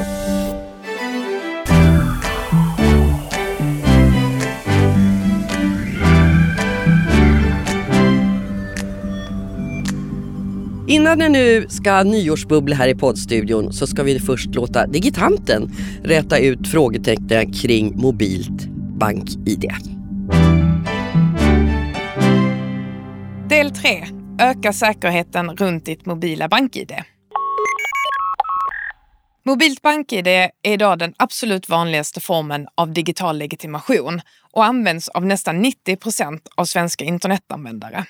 [10.88, 15.70] Innan det nu ska nyårsbubbla här i poddstudion så ska vi först låta digitanten
[16.02, 18.66] räta ut frågetecknen kring mobilt
[18.98, 19.72] bank-id.
[23.48, 24.21] Del 3.
[24.40, 26.92] Öka säkerheten runt ditt mobila BankID
[29.44, 34.20] Mobilt BankID är idag den absolut vanligaste formen av digital legitimation
[34.52, 38.04] och används av nästan 90 procent av svenska internetanvändare.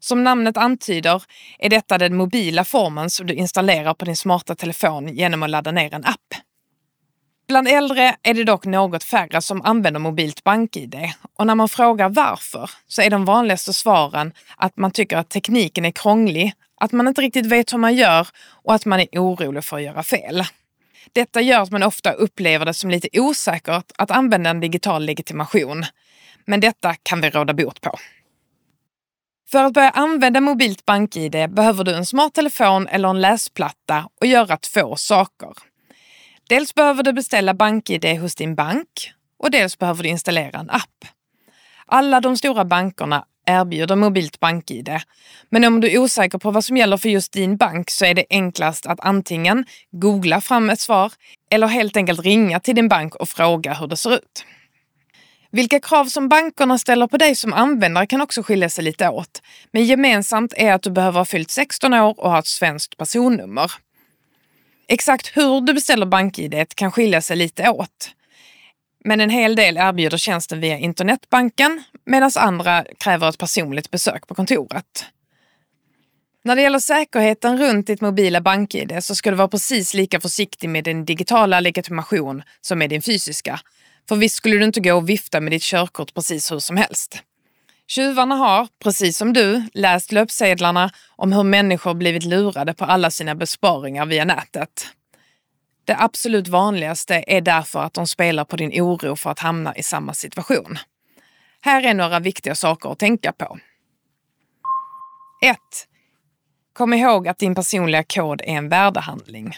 [0.00, 1.22] Som namnet antyder
[1.58, 5.72] är detta den mobila formen som du installerar på din smarta telefon genom att ladda
[5.72, 6.45] ner en app.
[7.48, 12.08] Bland äldre är det dock något färre som använder mobilt bank-id och när man frågar
[12.08, 17.08] varför så är de vanligaste svaren att man tycker att tekniken är krånglig, att man
[17.08, 20.44] inte riktigt vet hur man gör och att man är orolig för att göra fel.
[21.12, 25.84] Detta gör att man ofta upplever det som lite osäkert att använda en digital legitimation.
[26.44, 27.98] Men detta kan vi råda bot på.
[29.50, 34.26] För att börja använda mobilt bank-id behöver du en smart telefon eller en läsplatta och
[34.26, 35.50] göra två saker.
[36.48, 41.04] Dels behöver du beställa BankID hos din bank och dels behöver du installera en app.
[41.86, 45.00] Alla de stora bankerna erbjuder mobilt BankID.
[45.50, 48.14] Men om du är osäker på vad som gäller för just din bank så är
[48.14, 51.12] det enklast att antingen googla fram ett svar
[51.50, 54.44] eller helt enkelt ringa till din bank och fråga hur det ser ut.
[55.50, 59.42] Vilka krav som bankerna ställer på dig som användare kan också skilja sig lite åt.
[59.72, 63.72] Men gemensamt är att du behöver ha fyllt 16 år och ha ett svenskt personnummer.
[64.88, 68.10] Exakt hur du beställer BankID kan skilja sig lite åt.
[69.04, 74.34] Men en hel del erbjuder tjänsten via internetbanken medan andra kräver ett personligt besök på
[74.34, 75.04] kontoret.
[76.44, 80.68] När det gäller säkerheten runt ditt mobila BankID så ska du vara precis lika försiktig
[80.68, 83.60] med din digitala legitimation som med din fysiska.
[84.08, 87.22] För visst skulle du inte gå och vifta med ditt körkort precis hur som helst.
[87.88, 93.34] Tjuvarna har, precis som du, läst löpsedlarna om hur människor blivit lurade på alla sina
[93.34, 94.86] besparingar via nätet.
[95.84, 99.82] Det absolut vanligaste är därför att de spelar på din oro för att hamna i
[99.82, 100.78] samma situation.
[101.60, 103.58] Här är några viktiga saker att tänka på.
[105.42, 105.58] 1.
[106.72, 109.54] Kom ihåg att din personliga kod är en värdehandling.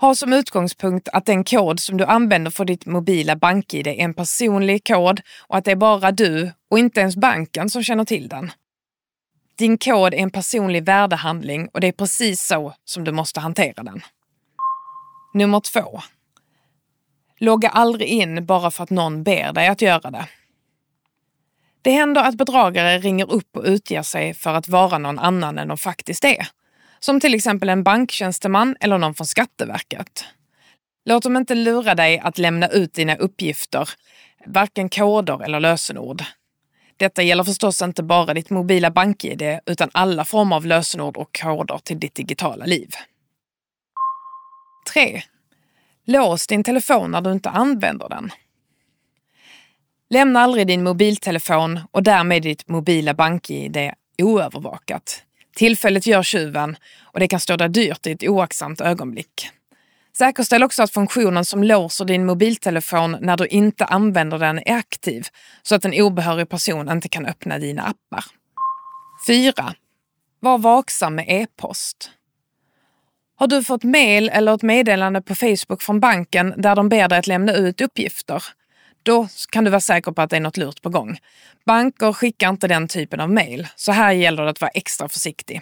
[0.00, 4.14] Ha som utgångspunkt att den kod som du använder för ditt mobila bank-id är en
[4.14, 8.28] personlig kod och att det är bara du och inte ens banken som känner till
[8.28, 8.52] den.
[9.58, 13.82] Din kod är en personlig värdehandling och det är precis så som du måste hantera
[13.82, 14.02] den.
[15.34, 16.00] Nummer två.
[17.38, 20.28] Logga aldrig in bara för att någon ber dig att göra det.
[21.82, 25.68] Det händer att bedragare ringer upp och utger sig för att vara någon annan än
[25.68, 26.48] de faktiskt är.
[27.00, 30.24] Som till exempel en banktjänsteman eller någon från Skatteverket.
[31.04, 33.88] Låt dem inte lura dig att lämna ut dina uppgifter,
[34.46, 36.22] varken koder eller lösenord.
[36.96, 41.78] Detta gäller förstås inte bara ditt mobila bank-id utan alla former av lösenord och koder
[41.84, 42.90] till ditt digitala liv.
[44.92, 45.22] 3.
[46.04, 48.30] Lås din telefon när du inte använder den.
[50.10, 55.22] Lämna aldrig din mobiltelefon och därmed ditt mobila bank-id oövervakat.
[55.58, 59.50] Tillfället gör tjuven och det kan stå dig dyrt i ett oaktsamt ögonblick.
[60.18, 65.26] Säkerställ också att funktionen som låser din mobiltelefon när du inte använder den är aktiv
[65.62, 68.24] så att en obehörig person inte kan öppna dina appar.
[69.26, 69.52] 4.
[70.40, 72.10] Var vaksam med e-post.
[73.36, 77.18] Har du fått mail eller ett meddelande på Facebook från banken där de ber dig
[77.18, 78.42] att lämna ut uppgifter?
[79.08, 81.18] Då kan du vara säker på att det är något lurt på gång.
[81.66, 85.60] Banker skickar inte den typen av mail, så här gäller det att vara extra försiktig.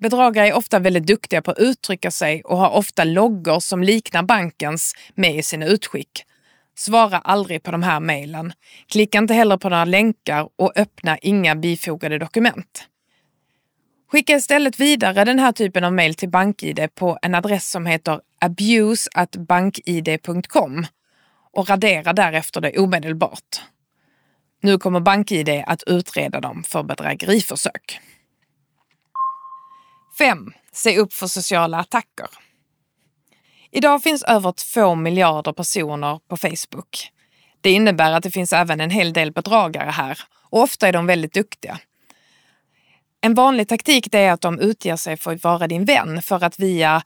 [0.00, 4.22] Bedragare är ofta väldigt duktiga på att uttrycka sig och har ofta loggor som liknar
[4.22, 6.24] bankens med i sina utskick.
[6.76, 8.52] Svara aldrig på de här mejlen.
[8.88, 12.88] Klicka inte heller på några länkar och öppna inga bifogade dokument.
[14.12, 18.20] Skicka istället vidare den här typen av mejl till BankID på en adress som heter
[18.40, 20.86] abuse.bankid.com
[21.54, 23.62] och radera därefter det omedelbart.
[24.62, 28.00] Nu kommer BankID att utreda dem för bedrägeriförsök.
[30.18, 30.52] 5.
[30.72, 32.28] Se upp för sociala attacker.
[33.70, 37.10] Idag finns över 2 miljarder personer på Facebook.
[37.60, 40.18] Det innebär att det finns även en hel del bedragare här
[40.50, 41.78] och ofta är de väldigt duktiga.
[43.20, 46.58] En vanlig taktik är att de utger sig för att vara din vän för att
[46.58, 47.02] via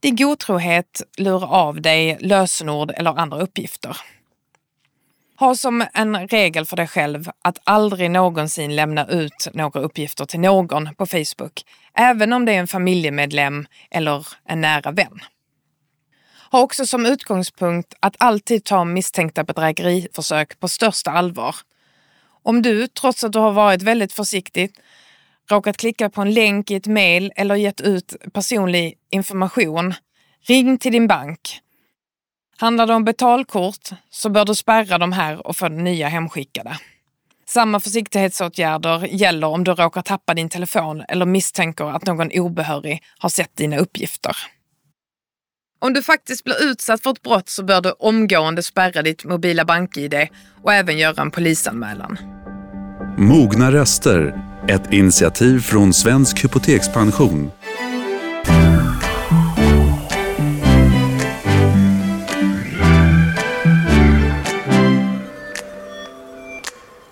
[0.00, 3.96] din godtrohet lura av dig lösenord eller andra uppgifter.
[5.36, 10.40] Ha som en regel för dig själv att aldrig någonsin lämna ut några uppgifter till
[10.40, 15.20] någon på Facebook, även om det är en familjemedlem eller en nära vän.
[16.50, 21.56] Ha också som utgångspunkt att alltid ta misstänkta bedrägeriförsök på största allvar.
[22.42, 24.72] Om du, trots att du har varit väldigt försiktig,
[25.50, 29.94] råkat klicka på en länk i ett mejl eller gett ut personlig information,
[30.46, 31.60] ring till din bank
[32.60, 36.78] Handlar det om betalkort så bör du spärra de här och få nya hemskickade.
[37.46, 43.28] Samma försiktighetsåtgärder gäller om du råkar tappa din telefon eller misstänker att någon obehörig har
[43.28, 44.36] sett dina uppgifter.
[45.78, 49.64] Om du faktiskt blir utsatt för ett brott så bör du omgående spärra ditt mobila
[49.64, 50.28] bank-id
[50.62, 52.18] och även göra en polisanmälan.
[53.18, 57.50] Mogna röster, ett initiativ från Svensk Hypotekspension.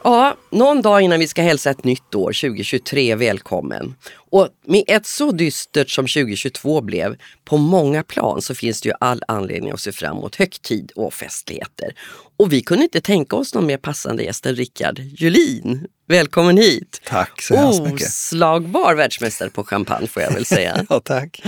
[0.05, 3.95] Ja, någon dag innan vi ska hälsa ett nytt år, 2023, välkommen.
[4.31, 8.95] Och med ett så dystert som 2022 blev på många plan så finns det ju
[9.01, 11.95] all anledning att se fram emot högtid och festligheter.
[12.37, 15.87] Och vi kunde inte tänka oss någon mer passande gäst än Rickard Julin.
[16.09, 17.01] Välkommen hit!
[17.05, 18.09] Tack så hemskt mycket.
[18.09, 20.87] Oslagbar världsmästare på champagne får jag väl säga.
[20.89, 21.43] ja, tack.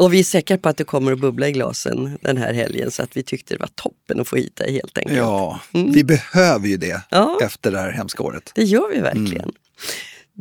[0.00, 2.90] Och vi är säkra på att det kommer att bubbla i glasen den här helgen
[2.90, 5.16] så att vi tyckte det var toppen att få hit dig helt enkelt.
[5.16, 7.38] Ja, vi behöver ju det Ja.
[7.42, 8.52] efter det här hemska året.
[8.54, 9.52] Det gör vi verkligen.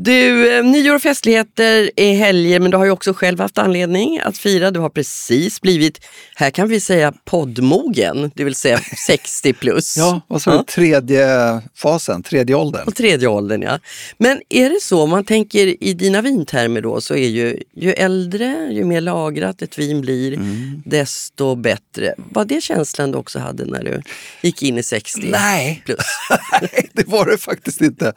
[0.04, 4.20] Du, eh, nyår och festligheter är helger men du har ju också själv haft anledning
[4.20, 4.72] att fira.
[4.72, 9.98] Du har precis blivit, här kan vi säga poddmogen, det vill säga 60 plus.
[9.98, 11.28] Ja, och så är det tredje
[11.76, 12.88] fasen, tredje åldern.
[12.88, 13.80] Och tredje åldern ja.
[14.18, 17.92] Men är det så, om man tänker i dina vintermer då, så är ju, ju
[17.94, 20.82] äldre, ju mer lagrat ett vin blir, Mm.
[20.86, 22.14] desto bättre.
[22.18, 24.02] Var det känslan du också hade när du
[24.42, 25.98] gick in i 60 Nej, plus?
[26.62, 28.08] nej, det var det faktiskt inte.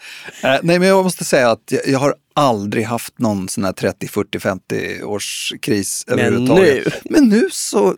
[0.43, 3.73] Eh, nej, men jag måste säga att jag, jag har aldrig haft någon sån här
[3.73, 6.85] 30, 40, 50 års kris Men överhuvudtaget.
[6.87, 7.11] nu?
[7.11, 7.97] Men nu så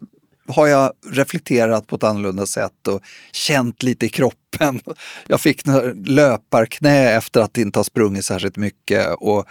[0.49, 3.03] har jag reflekterat på ett annorlunda sätt och
[3.33, 4.81] känt lite i kroppen.
[5.27, 9.47] Jag fick några löparknä efter att inte ha sprungit särskilt mycket och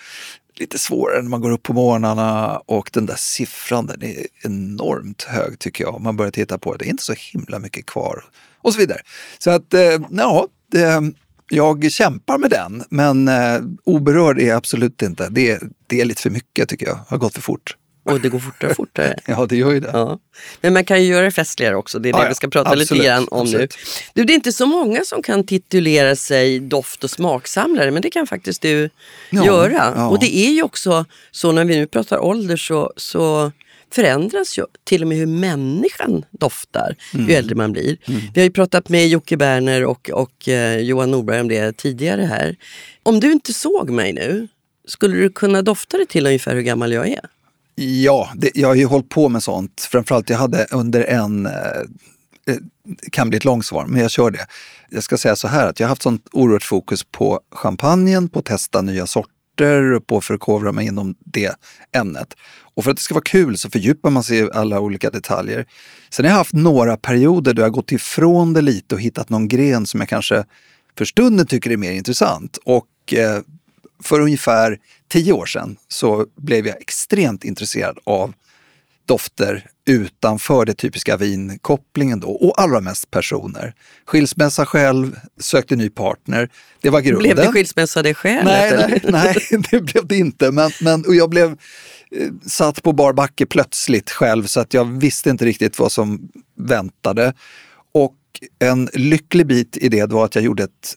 [0.56, 5.24] lite svårare när man går upp på morgnarna och den där siffran den är enormt
[5.24, 6.02] hög tycker jag.
[6.02, 8.24] Man börjar titta på det, det är inte så himla mycket kvar
[8.62, 9.00] och så vidare.
[9.38, 11.14] Så att, eh, ja, det,
[11.50, 15.30] jag kämpar med den, men eh, oberörd är jag absolut inte.
[15.30, 17.76] Det, det är lite för mycket tycker jag, har gått för fort.
[18.06, 19.16] Och det går fortare och fortare.
[19.28, 19.90] Ja, det gör ju det.
[19.94, 20.20] Ja.
[20.62, 22.70] Men man kan ju göra det festligare också, det är det Ja, vi ska prata
[22.70, 23.78] Absolut, lite grann om absolut.
[23.78, 24.12] nu.
[24.14, 28.10] Du, det är inte så många som kan titulera sig doft och smaksamlare, men det
[28.10, 28.90] kan faktiskt du
[29.30, 30.08] Ja, göra.
[30.08, 33.52] Och det är ju också så när vi nu pratar ålder så, så
[33.94, 37.30] förändras ju till och med hur människan doftar Mm.
[37.30, 37.98] ju äldre man blir.
[38.06, 42.22] Vi har ju pratat med Jocke Berner och, och eh, Johan Norberg om det tidigare
[42.22, 42.56] här.
[43.04, 44.48] Om du inte såg mig nu,
[44.88, 47.20] skulle du kunna dofta det till ungefär hur gammal jag är?
[47.76, 49.88] Ja, det, jag har ju hållit på med sånt.
[49.92, 51.52] Framförallt jag hade under en, eh,
[52.48, 52.56] eh,
[53.12, 54.46] kan bli ett långt svar, men jag kör det.
[54.90, 58.40] Jag ska säga så här att jag har haft sånt oerhört fokus på champagnen, på
[58.40, 59.33] att testa nya sorter,
[60.08, 61.56] på att förkovra mig inom det
[61.92, 62.34] ämnet.
[62.76, 65.66] Och för att det ska vara kul så fördjupar man sig i alla olika detaljer.
[66.10, 69.48] Sen har jag haft några perioder då jag gått ifrån det lite och hittat någon
[69.48, 70.46] gren som jag kanske
[70.98, 72.58] för stunden tycker är mer intressant.
[72.66, 73.42] Och eh,
[74.04, 78.34] för ungefär tio år sedan så blev jag extremt intresserad av
[79.06, 83.74] dofter utanför det typiska vinkopplingen då och allra mest personer.
[84.06, 86.50] Skilsmässa själv, sökte ny partner.
[86.82, 87.22] Det var grunden.
[87.22, 88.46] Blev det skilsmässa det skälet?
[88.46, 88.88] Nej, eller?
[88.88, 89.02] nej,
[89.52, 90.52] nej, det blev det inte.
[90.52, 91.52] Men, men, och jag blev
[92.12, 96.30] eh, satt på bar backe plötsligt själv så att jag visste inte riktigt vad som
[96.58, 97.34] väntade.
[97.94, 98.16] Och
[98.60, 100.96] en lycklig bit i det var att jag gjorde ett,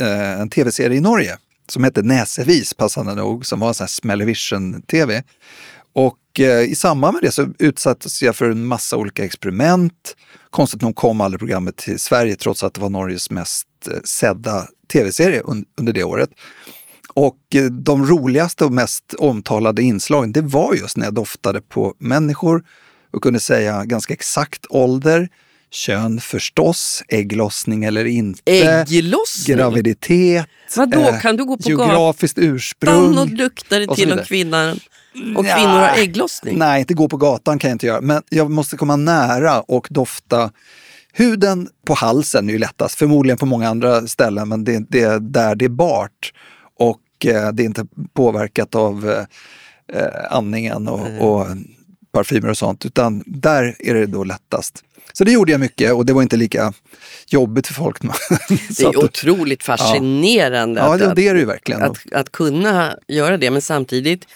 [0.00, 1.36] eh, en tv-serie i Norge
[1.68, 5.22] som hette Näsevis, passande nog, som var en sån här Smellevision-tv.
[5.96, 10.16] Och eh, i samband med det så utsattes jag för en massa olika experiment.
[10.50, 14.66] Konstigt nog kom aldrig programmet till Sverige trots att det var Norges mest eh, sedda
[14.92, 16.30] tv-serie un- under det året.
[17.14, 21.94] Och eh, de roligaste och mest omtalade inslagen, det var just när jag doftade på
[21.98, 22.64] människor
[23.12, 25.28] och kunde säga ganska exakt ålder,
[25.70, 29.56] kön förstås, ägglossning eller inte, Ägglossning?
[29.56, 33.18] graviditet, Vadå, kan du gå på geografiskt ursprung.
[33.18, 34.80] och lukta det till om kvinnan
[35.36, 36.58] och kvinnor har ägglossning?
[36.58, 39.86] Nej, inte gå på gatan kan jag inte göra, men jag måste komma nära och
[39.90, 40.50] dofta
[41.12, 45.20] huden på halsen är ju lättast, förmodligen på många andra ställen, men det, det är
[45.20, 46.32] där det är bart
[46.78, 51.46] och eh, det är inte påverkat av eh, eh, andningen och, och
[52.12, 54.82] parfymer och sånt, utan där är det då lättast.
[55.12, 56.72] Så det gjorde jag mycket och det var inte lika
[57.26, 57.98] jobbigt för folk.
[58.78, 61.82] Det är otroligt fascinerande ja, att, det, det är det verkligen.
[61.82, 64.26] att, att kunna göra det, men samtidigt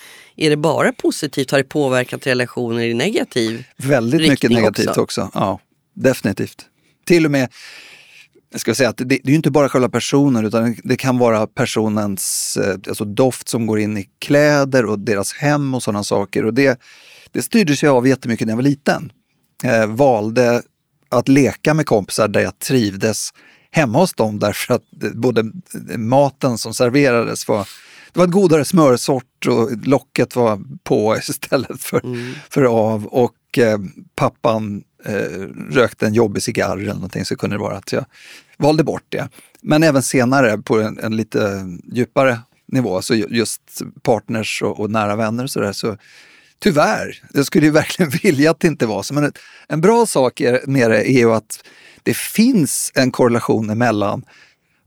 [0.41, 1.51] är det bara positivt?
[1.51, 3.65] Har det påverkat relationer i negativ?
[3.77, 5.01] Väldigt mycket negativt också.
[5.01, 5.31] också.
[5.35, 5.61] Ja,
[5.95, 6.67] definitivt.
[7.05, 7.49] Till och med,
[8.51, 11.19] jag ska säga att det, det är ju inte bara själva personen utan det kan
[11.19, 16.05] vara personens eh, alltså doft som går in i kläder och deras hem och sådana
[16.05, 16.45] saker.
[16.45, 16.81] Och det,
[17.31, 19.13] det styrdes jag av jättemycket när jag var liten.
[19.65, 20.63] Eh, valde
[21.09, 23.31] att leka med kompisar där jag trivdes
[23.71, 24.83] hemma hos dem därför att
[25.15, 25.53] både
[25.97, 27.69] maten som serverades var
[28.13, 32.03] det var ett godare smörsort och locket var på istället för,
[32.51, 33.07] för av.
[33.07, 33.79] Och eh,
[34.15, 38.05] pappan eh, rökte en jobbig cigarr eller någonting så kunde det vara att jag
[38.57, 39.29] valde bort det.
[39.61, 45.17] Men även senare på en, en lite djupare nivå, så just partners och, och nära
[45.17, 45.97] vänner och sådär, så
[46.59, 49.15] tyvärr, jag skulle ju verkligen vilja att det inte var så.
[49.15, 49.33] Men
[49.69, 51.65] en bra sak med det är ju att
[52.03, 54.25] det finns en korrelation emellan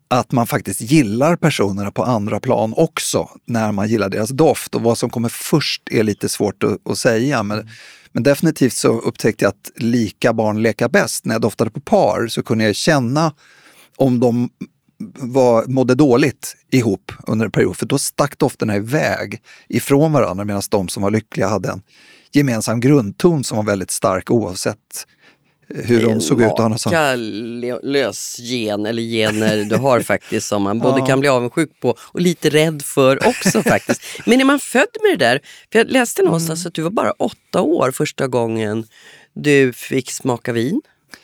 [0.07, 4.75] att man faktiskt gillar personerna på andra plan också när man gillar deras doft.
[4.75, 7.43] Och vad som kommer först är lite svårt att, att säga.
[7.43, 7.69] Men,
[8.11, 11.25] men definitivt så upptäckte jag att lika barn leka bäst.
[11.25, 13.33] När jag doftade på par så kunde jag känna
[13.97, 14.49] om de
[15.19, 20.61] var, mådde dåligt ihop under en period, för då stack dofterna iväg ifrån varandra medan
[20.69, 21.81] de som var lyckliga hade en
[22.31, 25.07] gemensam grundton som var väldigt stark oavsett
[25.67, 26.51] hur de såg ut.
[26.51, 31.95] Och lös gen eller gener du har faktiskt som man både kan bli avundsjuk på
[31.99, 34.01] och lite rädd för också faktiskt.
[34.25, 35.39] Men är man född med det där?
[35.71, 36.67] För jag läste någonstans mm.
[36.67, 38.85] att du var bara åtta år första gången
[39.33, 40.81] du fick smaka vin.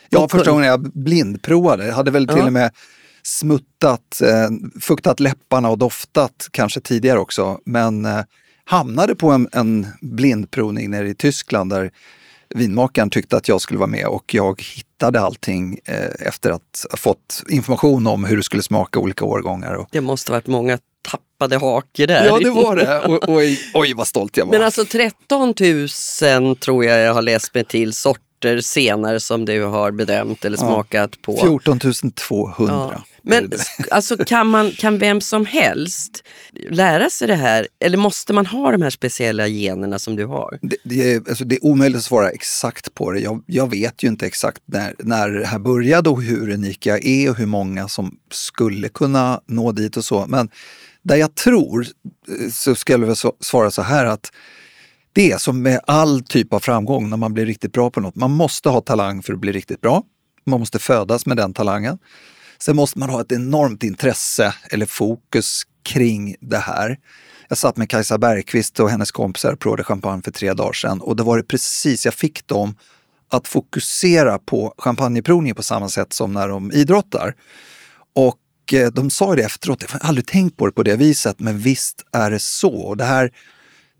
[0.08, 1.86] Ja, första gången jag blindprovade.
[1.86, 2.46] Jag hade väl till ja.
[2.46, 2.70] och med
[3.22, 7.60] smuttat, eh, fuktat läpparna och doftat kanske tidigare också.
[7.64, 8.20] Men eh,
[8.64, 11.90] hamnade på en, en blindprovning nere i Tyskland där
[12.54, 16.96] vinmakaren tyckte att jag skulle vara med och jag hittade allting eh, efter att ha
[16.96, 19.86] fått information om hur det skulle smaka olika årgångar.
[19.90, 22.26] Det måste varit många tappade hakor där.
[22.26, 23.00] Ja, det var det.
[23.00, 24.52] Och, oj, oj, vad stolt jag var.
[24.52, 25.54] Men alltså 13
[26.44, 30.56] 000 tror jag jag har läst mig till sorter senare som du har bedömt eller
[30.56, 31.36] smakat ja, på.
[31.36, 31.78] 14
[32.14, 32.90] 200.
[32.94, 33.02] Ja.
[33.22, 33.52] Men
[33.90, 36.24] alltså, kan, man, kan vem som helst
[36.70, 37.68] lära sig det här?
[37.80, 40.58] Eller måste man ha de här speciella generna som du har?
[40.62, 43.20] Det, det, är, alltså, det är omöjligt att svara exakt på det.
[43.20, 47.04] Jag, jag, vet ju inte exakt när, när det här började och hur unik jag
[47.06, 50.26] är och hur många som skulle kunna nå dit och så.
[50.28, 50.48] Men
[51.02, 51.86] där jag tror
[52.52, 54.32] så skulle jag svara så här att
[55.12, 58.16] det är som med all typ av framgång när man blir riktigt bra på något.
[58.16, 60.02] Man måste ha talang för att bli riktigt bra.
[60.46, 61.98] Man måste födas med den talangen.
[62.62, 66.98] Sen måste man ha ett enormt intresse eller fokus kring det här.
[67.48, 71.00] Jag satt med Kajsa Bergqvist och hennes kompisar på provade Champagne för tre dagar sedan
[71.00, 72.74] och det var det precis, jag fick dem
[73.30, 77.34] att fokusera på champagneprovningen på samma sätt som när de idrottar.
[78.14, 81.40] Och eh, de sa det efteråt, jag har aldrig tänkt på det på det viset,
[81.40, 82.74] men visst är det så.
[82.74, 83.30] Och det här,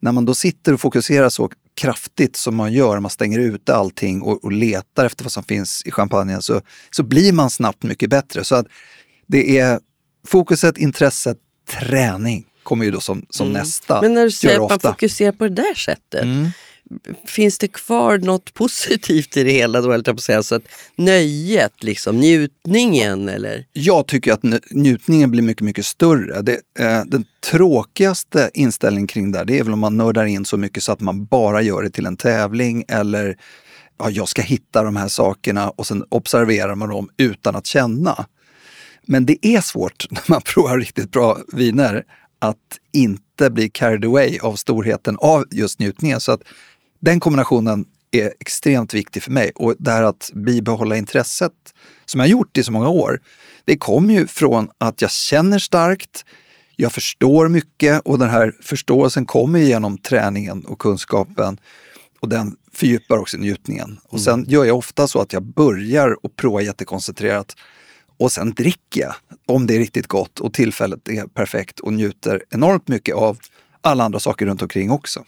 [0.01, 1.51] när man då sitter och fokuserar så
[1.81, 5.83] kraftigt som man gör, man stänger ute allting och, och letar efter vad som finns
[5.87, 6.61] i champagnen, så,
[6.91, 8.45] så blir man snabbt mycket bättre.
[8.45, 8.67] Så att
[9.27, 9.81] det är
[10.27, 11.37] fokuset, intresset,
[11.71, 13.61] träning kommer ju då som, som mm.
[13.61, 14.01] nästa.
[14.01, 16.51] Men när du säger att man fokuserar på det där sättet, mm
[17.27, 20.63] finns det kvar något positivt i det hela då, på säga, så att
[20.97, 23.67] nöjet, liksom, njutningen eller?
[23.73, 26.43] Jag tycker att njutningen blir mycket, mycket större.
[26.43, 30.45] Det, eh, den tråkigaste inställningen kring det här, det är väl om man nördar in
[30.45, 33.37] så mycket så att man bara gör det till en tävling eller
[33.99, 38.27] ja, jag ska hitta de här sakerna och sen observerar man dem utan att känna.
[39.07, 42.05] Men det är svårt när man provar riktigt bra viner
[42.39, 42.57] att
[42.93, 46.21] inte bli carried away av storheten av just njutningen.
[46.21, 46.43] Så att
[47.01, 51.53] den kombinationen är extremt viktig för mig och det här att bibehålla intresset
[52.05, 53.21] som jag gjort i så många år,
[53.65, 56.25] det kommer ju från att jag känner starkt,
[56.77, 61.61] jag förstår mycket och den här förståelsen kommer genom träningen och kunskapen
[62.21, 64.01] och den fördjupar också njutningen.
[64.05, 64.25] Och mm.
[64.25, 67.57] sen gör jag ofta så att jag börjar och prova jättekoncentrerat
[68.19, 69.15] och sen dricker jag
[69.47, 73.39] om det är riktigt gott och tillfället är perfekt och njuter enormt mycket av
[73.81, 75.25] alla andra saker runt omkring också.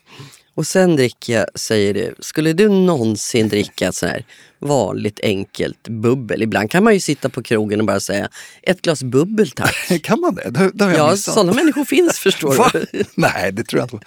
[0.54, 4.24] Och sen dricker jag, säger du, skulle du någonsin dricka ett sånt här
[4.58, 6.42] vanligt enkelt bubbel?
[6.42, 8.28] Ibland kan man ju sitta på krogen och bara säga
[8.62, 10.02] ett glas bubbel tack.
[10.02, 10.50] kan man det?
[10.50, 11.34] det, det har jag ja, missat.
[11.34, 13.04] sådana människor finns förstår du.
[13.14, 14.06] nej, det tror jag inte.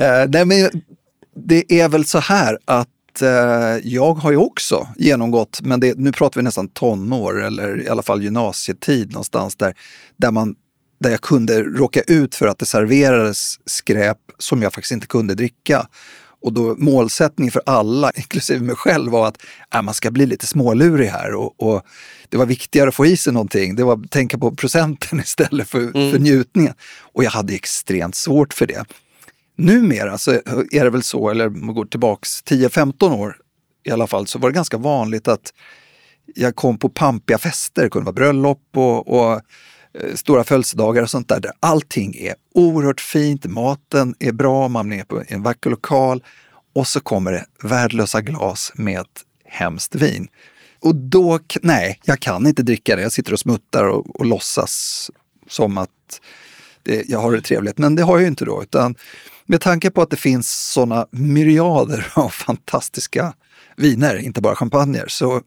[0.00, 0.82] Uh, nej, men
[1.48, 2.88] det är väl så här att
[3.22, 3.28] uh,
[3.88, 8.02] jag har ju också genomgått, men det, nu pratar vi nästan tonår eller i alla
[8.02, 9.74] fall gymnasietid någonstans där,
[10.16, 10.54] där man
[11.04, 15.34] där jag kunde råka ut för att det serverades skräp som jag faktiskt inte kunde
[15.34, 15.86] dricka.
[16.42, 19.42] Och då målsättningen för alla, inklusive mig själv, var att
[19.74, 21.34] äh, man ska bli lite smålurig här.
[21.34, 21.82] Och, och,
[22.28, 23.76] det var viktigare att få i sig någonting.
[23.76, 26.12] Det var att tänka på procenten istället för, mm.
[26.12, 26.74] för njutningen.
[27.00, 28.84] Och jag hade extremt svårt för det.
[29.56, 30.30] Numera så
[30.70, 33.36] är det väl så, eller om man går tillbaks 10-15 år
[33.84, 35.52] i alla fall, så var det ganska vanligt att
[36.34, 37.82] jag kom på pampiga fester.
[37.82, 39.40] Det kunde vara bröllop och, och
[40.00, 44.92] Eh, stora födelsedagar och sånt där, där allting är oerhört fint, maten är bra, man
[44.92, 46.24] är på en vacker lokal
[46.74, 50.28] och så kommer det värdelösa glas med ett hemskt vin.
[50.80, 53.02] Och då, nej, jag kan inte dricka det.
[53.02, 55.10] Jag sitter och smuttar och, och låtsas
[55.48, 55.90] som att
[56.82, 57.78] det, jag har det trevligt.
[57.78, 58.62] Men det har jag ju inte då.
[58.62, 58.94] Utan
[59.46, 63.34] med tanke på att det finns sådana myriader av fantastiska
[63.76, 65.04] viner, inte bara champagner.
[65.08, 65.42] Så,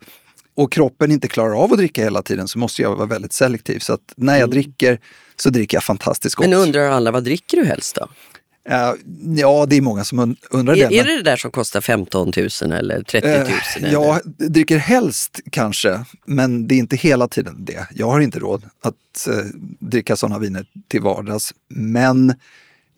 [0.57, 3.79] och kroppen inte klarar av att dricka hela tiden så måste jag vara väldigt selektiv.
[3.79, 4.99] Så att när jag dricker
[5.35, 6.49] så dricker jag fantastiskt gott.
[6.49, 8.07] Men undrar alla, vad dricker du helst då?
[8.69, 8.93] Eh,
[9.35, 10.99] ja, det är många som und- undrar Är, det.
[10.99, 12.31] är det det där som kostar 15
[12.61, 13.37] 000 eller 30 000?
[13.37, 13.91] Eh, eller?
[13.91, 17.87] Jag dricker helst kanske, men det är inte hela tiden det.
[17.93, 19.45] Jag har inte råd att eh,
[19.79, 21.53] dricka sådana viner till vardags.
[21.69, 22.33] Men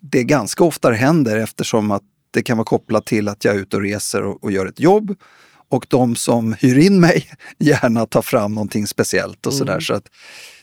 [0.00, 3.76] det ganska ofta händer eftersom att det kan vara kopplat till att jag är ute
[3.76, 5.16] och reser och, och gör ett jobb.
[5.70, 9.80] Och de som hyr in mig gärna tar fram någonting speciellt och sådär.
[9.80, 10.08] Så att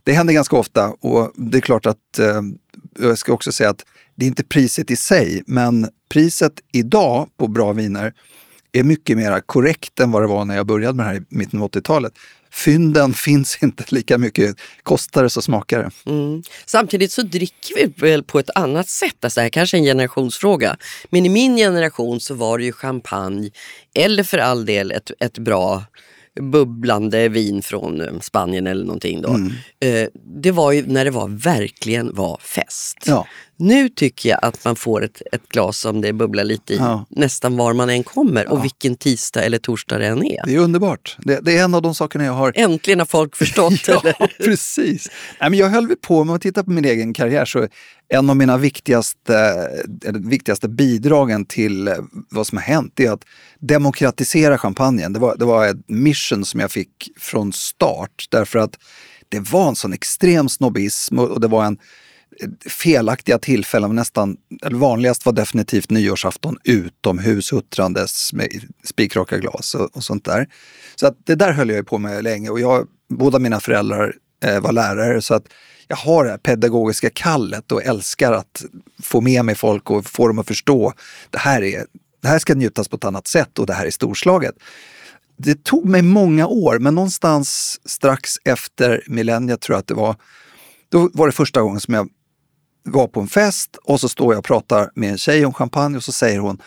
[0.03, 2.41] det händer ganska ofta och det är klart att eh,
[2.99, 3.85] jag ska också säga att
[4.15, 8.13] det är inte priset i sig, men priset idag på bra viner
[8.71, 11.25] är mycket mer korrekt än vad det var när jag började med det här i
[11.29, 12.13] mitten av 80-talet.
[12.51, 14.55] Fynden finns inte lika mycket.
[14.83, 16.11] Kostar det så smakar det.
[16.11, 16.43] Mm.
[16.65, 19.15] Samtidigt så dricker vi väl på ett annat sätt.
[19.21, 20.77] Alltså det här kanske är en generationsfråga.
[21.09, 23.49] Men i min generation så var det ju champagne
[23.93, 25.83] eller för all del ett, ett bra
[26.41, 29.21] bubblande vin från eh, Spanien eller någonting.
[29.21, 29.29] Då.
[29.29, 29.51] Mm.
[29.79, 30.07] Eh,
[30.41, 32.97] Det var ju när det var, verkligen var fest.
[33.05, 33.27] Ja.
[33.59, 37.05] Nu tycker jag att man får ett, ett glas som det bubblar lite i Ja.
[37.09, 40.45] nästan var man än kommer och vilken tisdag eller torsdag det än är.
[40.45, 41.17] Det är underbart.
[41.19, 43.73] Det, det är en av de sakerna jag har Äntligen har folk förstått.
[43.87, 44.45] Ja, eller?
[44.45, 45.07] precis.
[45.41, 47.67] Nej, men jag höll på, om man tittar på min egen karriär, så
[48.09, 49.67] en av mina viktigaste,
[50.13, 51.93] viktigaste bidragen till eh,
[52.29, 53.23] vad som har hänt är att
[53.59, 55.13] demokratisera champagnen.
[55.13, 58.75] Det var, det var ett mission som jag fick från start därför att
[59.29, 61.77] det var en sån extrem snobbism och det var en
[62.69, 68.49] felaktiga tillfällen, nästan, eller vanligast var definitivt nyårsafton utomhus huttrandes med
[68.83, 70.47] spikraka glas och, och sånt där.
[70.95, 74.13] Så att det där höll jag på med länge och jag, båda mina föräldrar
[74.43, 75.45] eh, var lärare så att
[75.87, 78.65] jag har det här pedagogiska kallet och älskar att
[79.03, 80.93] få med mig folk och få dem att förstå.
[81.29, 81.85] Det här, är,
[82.21, 84.55] det här ska njutas på ett annat sätt och det här är storslaget.
[85.37, 90.15] Det tog mig många år, men någonstans strax efter millenniet tror jag att det var,
[90.89, 92.09] då var det första gången som jag
[92.91, 95.97] var på en fest och så står jag och pratar med en tjej om champagne
[95.97, 96.61] och så säger hon,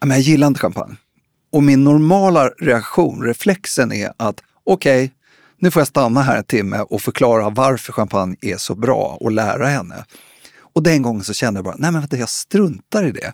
[0.00, 0.96] jag gillar inte champagne.
[1.52, 5.12] Och min normala reaktion, reflexen är att okej,
[5.58, 9.32] nu får jag stanna här en timme och förklara varför champagne är så bra och
[9.32, 10.04] lära henne.
[10.58, 13.32] Och den gången så kände jag bara, nej men vänta, jag struntar i det.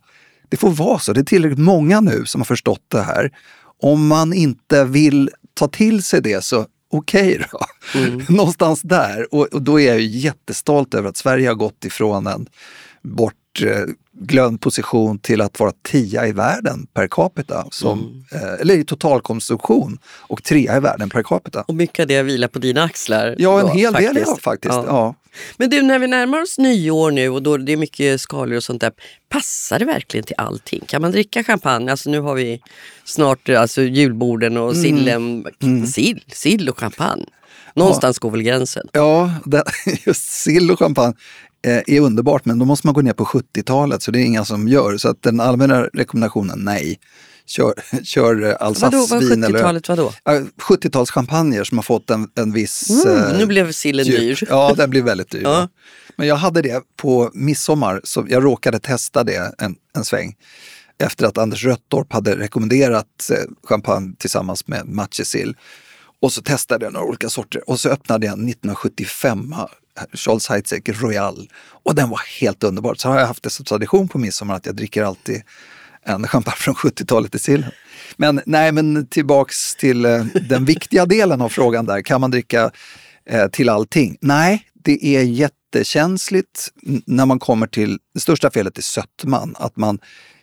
[0.49, 3.31] Det får vara så, det är tillräckligt många nu som har förstått det här.
[3.83, 7.61] Om man inte vill ta till sig det så okej då.
[8.35, 9.35] Någonstans där.
[9.35, 12.47] Och, och då är jag ju jättestolt över att Sverige har gått ifrån en
[13.59, 17.67] bortglömd position till att vara tia i världen per capita.
[17.71, 21.65] Som, eh, eller i totalkonsumtion och trea i världen per capita.
[21.69, 23.35] Och mycket av det vilar på dina axlar.
[23.39, 24.75] Ja, en då, hel del ja, faktiskt.
[24.75, 24.85] Ja.
[24.87, 25.15] Ja.
[25.57, 28.65] Men du, när vi närmar oss nyår nu och då det är mycket skalor och
[28.65, 28.93] sånt där.
[29.29, 30.85] Passar det verkligen till allting?
[30.87, 31.91] Kan man dricka champagne?
[31.91, 32.61] Alltså nu har vi
[33.05, 34.83] snart alltså, julborden och Mm.
[34.83, 35.45] sillen.
[35.87, 37.25] Sill, sill och champagne.
[37.75, 38.89] Någonstans går väl gränsen?
[38.93, 39.65] Ja, det,
[40.07, 41.15] just sill och champagne eh,
[41.63, 44.69] är underbart, men då måste man gå ner på 70-talet, så det är inga som
[44.69, 44.97] gör.
[44.97, 46.99] Så att den allmänna rekommendationen, nej.
[47.47, 50.13] Kör, kör eh, Vadå, vad Alsace-vin eller 70-talet vadå?
[50.25, 52.91] Ja, 70-talschampagner som har fått en, en viss...
[52.91, 54.21] Mm, eh, nu blev sillen djup.
[54.21, 54.47] dyr.
[54.49, 55.43] Ja, den blir väldigt dyr.
[55.45, 55.69] Ja.
[56.17, 60.35] Men jag hade det på midsommar, så jag råkade testa det en, en sväng.
[60.99, 63.37] Efter att Anders Röttorp hade rekommenderat eh,
[63.69, 65.57] champagne tillsammans med matjessill.
[66.23, 69.55] Och så testade jag några olika sorter och så öppnade jag en 1975
[70.15, 71.49] Charles Heidsieck Royal.
[71.85, 72.95] Och den var helt underbar.
[72.95, 75.43] Så har jag haft det som tradition på midsommar att jag dricker alltid
[76.03, 77.71] en champagne från 70-talet i sillen.
[78.17, 82.03] Men nej, men tillbaks till eh, den viktiga delen av frågan där.
[82.03, 82.71] Kan man dricka
[83.27, 84.17] eh, till allting?
[84.21, 86.69] Nej, det är jättekänsligt
[87.07, 89.55] när man kommer till, det största felet är sötman.
[89.59, 89.99] Att man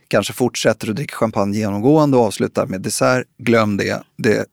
[0.08, 3.28] kanske fortsätter att dricka champagne genomgående och avslutar med dessert.
[3.38, 4.04] Glöm det.
[4.18, 4.46] det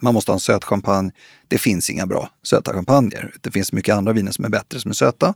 [0.00, 1.10] man måste ha en söt champagne.
[1.48, 3.34] Det finns inga bra söta champagner.
[3.40, 5.34] Det finns mycket andra viner som är bättre som är söta.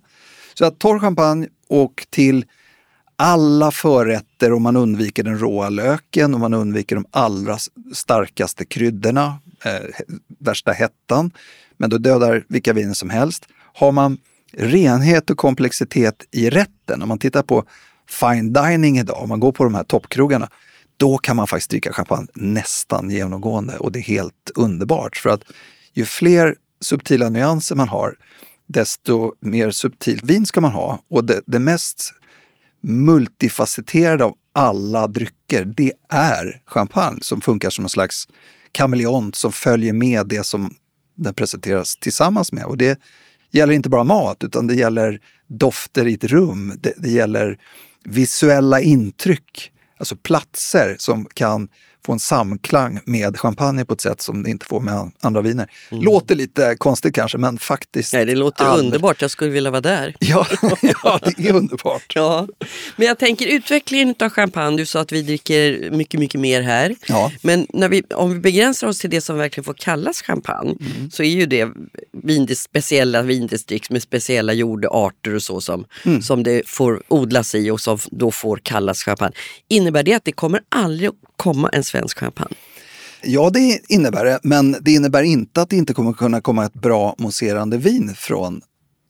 [0.55, 2.45] Så att torr champagne och till
[3.17, 7.59] alla förrätter om man undviker den råa löken och man undviker de allra
[7.93, 10.05] starkaste kryddorna, eh,
[10.39, 11.31] värsta hettan.
[11.77, 13.47] Men då dödar vilka viner som helst.
[13.75, 14.19] Har man
[14.53, 17.65] renhet och komplexitet i rätten, om man tittar på
[18.09, 20.49] fine dining idag, om man går på de här toppkrogarna,
[21.03, 25.17] då kan man faktiskt dricka champagne nästan genomgående och det är helt underbart.
[25.17, 25.43] För att
[25.93, 28.15] ju fler subtila nyanser man har,
[28.67, 31.03] desto mer subtilt vin ska man ha.
[31.09, 32.15] Och det, det mest
[32.81, 38.29] multifacetterade av alla drycker, det är champagne som funkar som en slags
[38.73, 40.75] kameleont som följer med det som
[41.15, 42.65] den presenteras tillsammans med.
[42.65, 43.01] Och det
[43.51, 46.75] gäller inte bara mat, utan det gäller dofter i ett rum.
[46.81, 47.59] Det, det gäller
[48.05, 49.73] visuella intryck,
[50.03, 51.69] alltså platser som kan
[52.07, 55.71] få en samklang med champagne på ett sätt som det inte får med andra viner.
[55.91, 56.05] Mm.
[56.05, 58.13] Låter lite konstigt kanske, men faktiskt.
[58.13, 60.15] Nej, det låter all- underbart, jag skulle vilja vara där.
[60.19, 60.47] Ja,
[61.05, 62.13] ja, det är underbart.
[62.15, 62.49] Ja.
[62.97, 66.95] Men jag tänker utvecklingen av champagne, du sa att vi dricker mycket, mycket mer här.
[67.09, 67.33] Ja.
[67.43, 71.11] Men när vi, om vi begränsar oss till det som verkligen får kallas champagne Mm.
[71.11, 71.69] så är ju det
[72.23, 76.23] vin, speciella vindistrikt med speciella jordarter och så som, Mm.
[76.23, 79.33] som det får odlas i och som då får kallas champagne.
[79.69, 81.11] Innebär det att det kommer aldrig
[81.43, 82.57] komma en svensk champagne?
[83.23, 86.75] Ja, det innebär det, men det innebär inte att det inte kommer kunna komma ett
[86.75, 88.61] bra mousserande vin från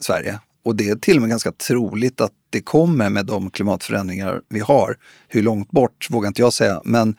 [0.01, 0.39] Sverige.
[0.64, 4.61] Och det är till och med ganska troligt att det kommer med de klimatförändringar vi
[4.61, 4.97] har.
[5.28, 7.16] Hur långt bort vågar inte jag säga, men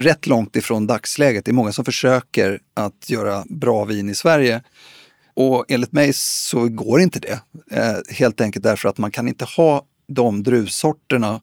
[0.00, 1.44] rätt långt ifrån dagsläget.
[1.44, 4.62] Det är många som försöker att göra bra vin i Sverige.
[5.34, 7.40] Och enligt mig så går inte det.
[7.70, 11.40] Eh, helt enkelt därför att man kan inte ha de druvsorterna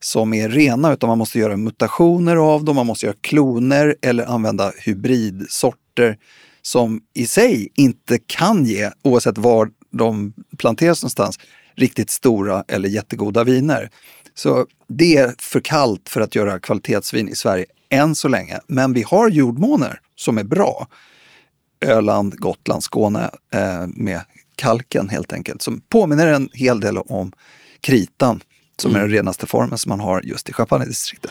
[0.00, 4.24] som är rena utan man måste göra mutationer av dem, man måste göra kloner eller
[4.24, 6.18] använda hybridsorter
[6.62, 11.38] som i sig inte kan ge, oavsett var de planteras någonstans,
[11.74, 13.90] riktigt stora eller jättegoda viner.
[14.34, 18.58] Så det är för kallt för att göra kvalitetsvin i Sverige än så länge.
[18.66, 20.88] Men vi har jordmåner som är bra.
[21.80, 24.20] Öland, Gotland, Skåne eh, med
[24.56, 25.62] kalken helt enkelt.
[25.62, 27.32] Som påminner en hel del om
[27.80, 28.40] kritan
[28.82, 31.30] som är den renaste formen som man har just i champagnedistriktet.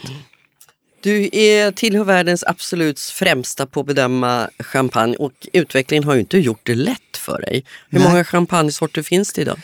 [1.01, 6.37] Du är, tillhör världens absolut främsta på att bedöma champagne och utvecklingen har ju inte
[6.37, 7.65] gjort det lätt för dig.
[7.89, 8.07] Hur Nej.
[8.07, 9.59] många champagnesorter finns det idag?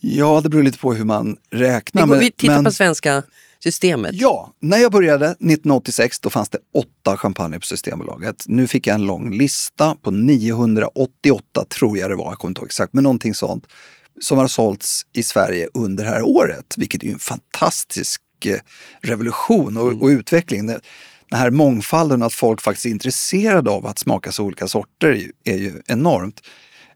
[0.00, 2.02] Ja, det beror lite på hur man räknar.
[2.02, 3.22] Vi, går, vi tittar men- på svenska
[3.62, 4.10] systemet.
[4.14, 8.44] Ja, när jag började 1986 då fanns det åtta champagne på Systembolaget.
[8.46, 12.60] Nu fick jag en lång lista på 988 tror jag det var, jag kommer inte
[12.60, 13.66] ihåg exakt, men någonting sånt.
[14.20, 18.58] Som har sålts i Sverige under det här året, vilket är en fantastisk eh,
[19.00, 20.66] revolution och, och utveckling.
[20.66, 20.80] Den
[21.32, 25.82] här mångfalden, att folk faktiskt är intresserade av att smaka så olika sorter är ju,
[25.86, 26.40] enormt.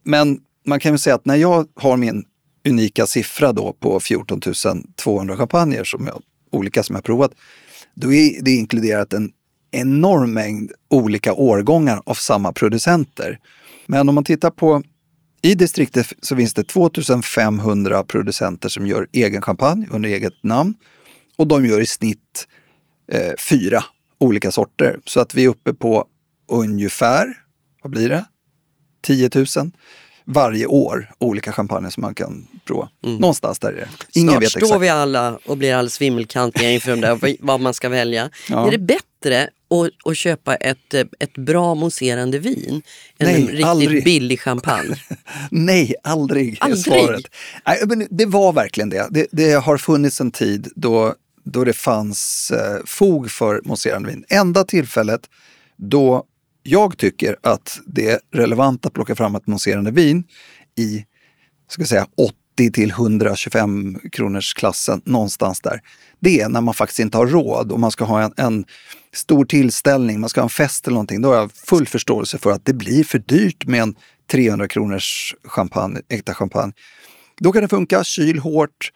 [0.03, 2.25] Men man kan ju säga att när jag har min
[2.68, 4.41] unika siffra då på 14
[4.97, 7.33] 200 champagner som jag, olika som jag har provat,
[7.95, 9.33] då är det inkluderat en
[9.70, 13.39] enorm mängd olika årgångar av samma producenter.
[13.87, 14.83] Men om man tittar på
[15.45, 20.74] i distriktet så finns det 2500 producenter som gör egen champagne under eget namn
[21.36, 22.47] och de gör i snitt
[23.12, 23.84] eh, fyra
[24.18, 25.01] olika sorter.
[25.07, 26.05] Så att vi är uppe på
[26.53, 27.26] ungefär,
[27.82, 28.24] vad blir det?
[29.03, 29.47] 10 000
[30.24, 32.88] varje år olika champagne som man kan prova.
[33.03, 33.88] Någonstans där är det.
[34.20, 34.82] Ingen Snart vet står exakt.
[34.82, 38.30] vi alla och blir alldeles vimmelkantiga inför där, vad- vad man ska välja.
[38.51, 38.66] Ja.
[38.66, 39.51] Är det bättre
[39.83, 42.83] att, att köpa ett, ett bra mousserande vin
[43.18, 44.05] än Nej, en riktigt aldrig.
[44.05, 44.97] billig champagne?
[45.51, 46.79] Nej, aldrig, Aldrig?
[46.79, 47.25] är svaret.
[47.66, 49.07] Nej, men det var verkligen det.
[49.11, 49.27] det.
[49.33, 51.14] Det har funnits en tid då,
[51.45, 54.25] då det fanns eh, fog för mousserande vin.
[54.29, 55.20] Enda tillfället
[55.77, 56.25] då
[56.62, 60.25] jag tycker att det är relevant att plocka fram ett mousserande vin
[60.79, 61.05] i
[61.68, 65.80] ska säga, 80 till 125 kronors klassen, någonstans där.
[66.20, 68.64] Det är när man faktiskt inte har råd och man ska ha en, en
[69.12, 71.22] stor tillställning, man ska ha en fest eller någonting.
[71.22, 73.94] Då har jag full förståelse för att det blir för dyrt med en
[74.30, 76.72] 300 kronors champagne, äkta champagne.
[77.40, 78.90] Då kan det funka, kyl hårt,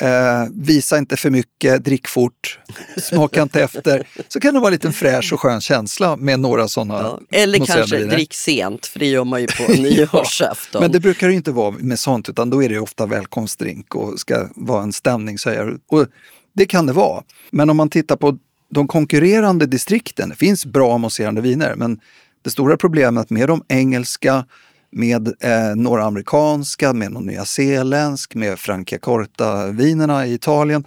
[0.00, 2.58] eh, visa inte för mycket, drick fort,
[2.96, 4.06] smaka inte efter.
[4.28, 7.20] Så kan det vara en liten fräsch och skön känsla med några sådana Ja.
[7.30, 8.14] Eller kanske viner.
[8.14, 10.82] drick sent, för det gör man ju på nyårsafton.
[10.82, 14.20] Men det brukar ju inte vara med sånt utan då är det ofta välkomstdrink och
[14.20, 15.78] ska vara en stämningshöjare.
[15.88, 16.06] Och
[16.52, 17.22] det kan det vara.
[17.50, 18.38] Men om man tittar på
[18.70, 22.00] de konkurrerande distrikten, det finns bra mousserande viner men
[22.42, 24.44] det stora problemet med de engelska,
[24.92, 30.84] med eh, några amerikanska, med någon nyzeeländsk, med Franciacorta-vinerna i Italien,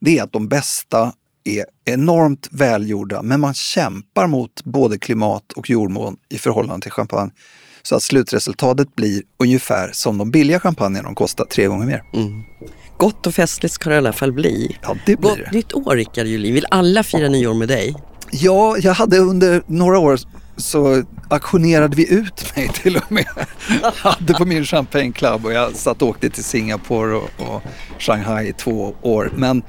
[0.00, 1.12] det är att de bästa
[1.44, 7.30] är enormt välgjorda men man kämpar mot både klimat och jordmån i förhållande till champagne.
[7.82, 12.02] Så att slutresultatet blir ungefär som de billiga champagnerna, de kostar tre gånger mer.
[12.98, 14.76] Gott och festligt ska det i alla fall bli.
[14.82, 15.56] Ja, det blir Gott det.
[15.56, 16.54] nytt år Rickard Julin.
[16.54, 17.94] Vill alla fira nyår med dig?
[18.30, 20.18] Ja, jag hade under några år
[20.56, 23.26] så auktionerade vi ut mig till och med.
[23.82, 27.62] Jag hade på min champagne club och jag satt och åkte till Singapore och, och
[27.98, 29.32] Shanghai i två år.
[29.36, 29.62] Men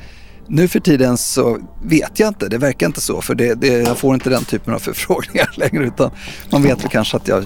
[0.48, 3.98] nu för tiden så vet jag inte, det verkar inte så för det, det, jag
[3.98, 6.12] får inte den typen av förfrågningar längre utan
[6.50, 7.44] man vet väl kanske att jag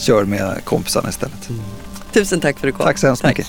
[0.00, 1.48] kör med kompisarna istället.
[2.12, 2.86] Tusen tack för att du kom.
[2.86, 3.46] Tack så hemskt mycket.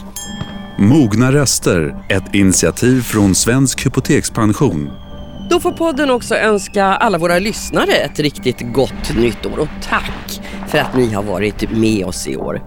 [0.79, 5.04] Mogna röster, ett initiativ från Svensk Hypotekspension.
[5.49, 10.41] Då får podden också önska alla våra lyssnare ett riktigt gott nytt år och tack
[10.67, 12.61] för att ni har varit med oss i år.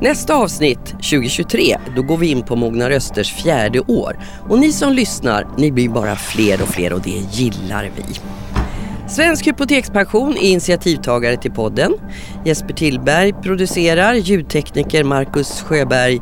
[0.00, 4.18] Nästa avsnitt 2023, då går vi in på Mogna Rösters fjärde år
[4.48, 8.20] och ni som lyssnar, ni blir bara fler och fler och det gillar vi.
[9.08, 11.94] Svensk Hypotekspension är initiativtagare till podden.
[12.44, 16.20] Jesper Tillberg producerar, ljudtekniker Marcus Sjöberg,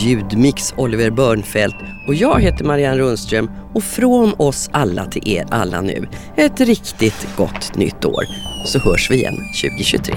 [0.00, 1.76] ljudmix Oliver Börnfeldt
[2.08, 7.26] och jag heter Marianne Rundström och från oss alla till er alla nu, ett riktigt
[7.36, 8.24] gott nytt år.
[8.66, 10.14] Så hörs vi igen 2023.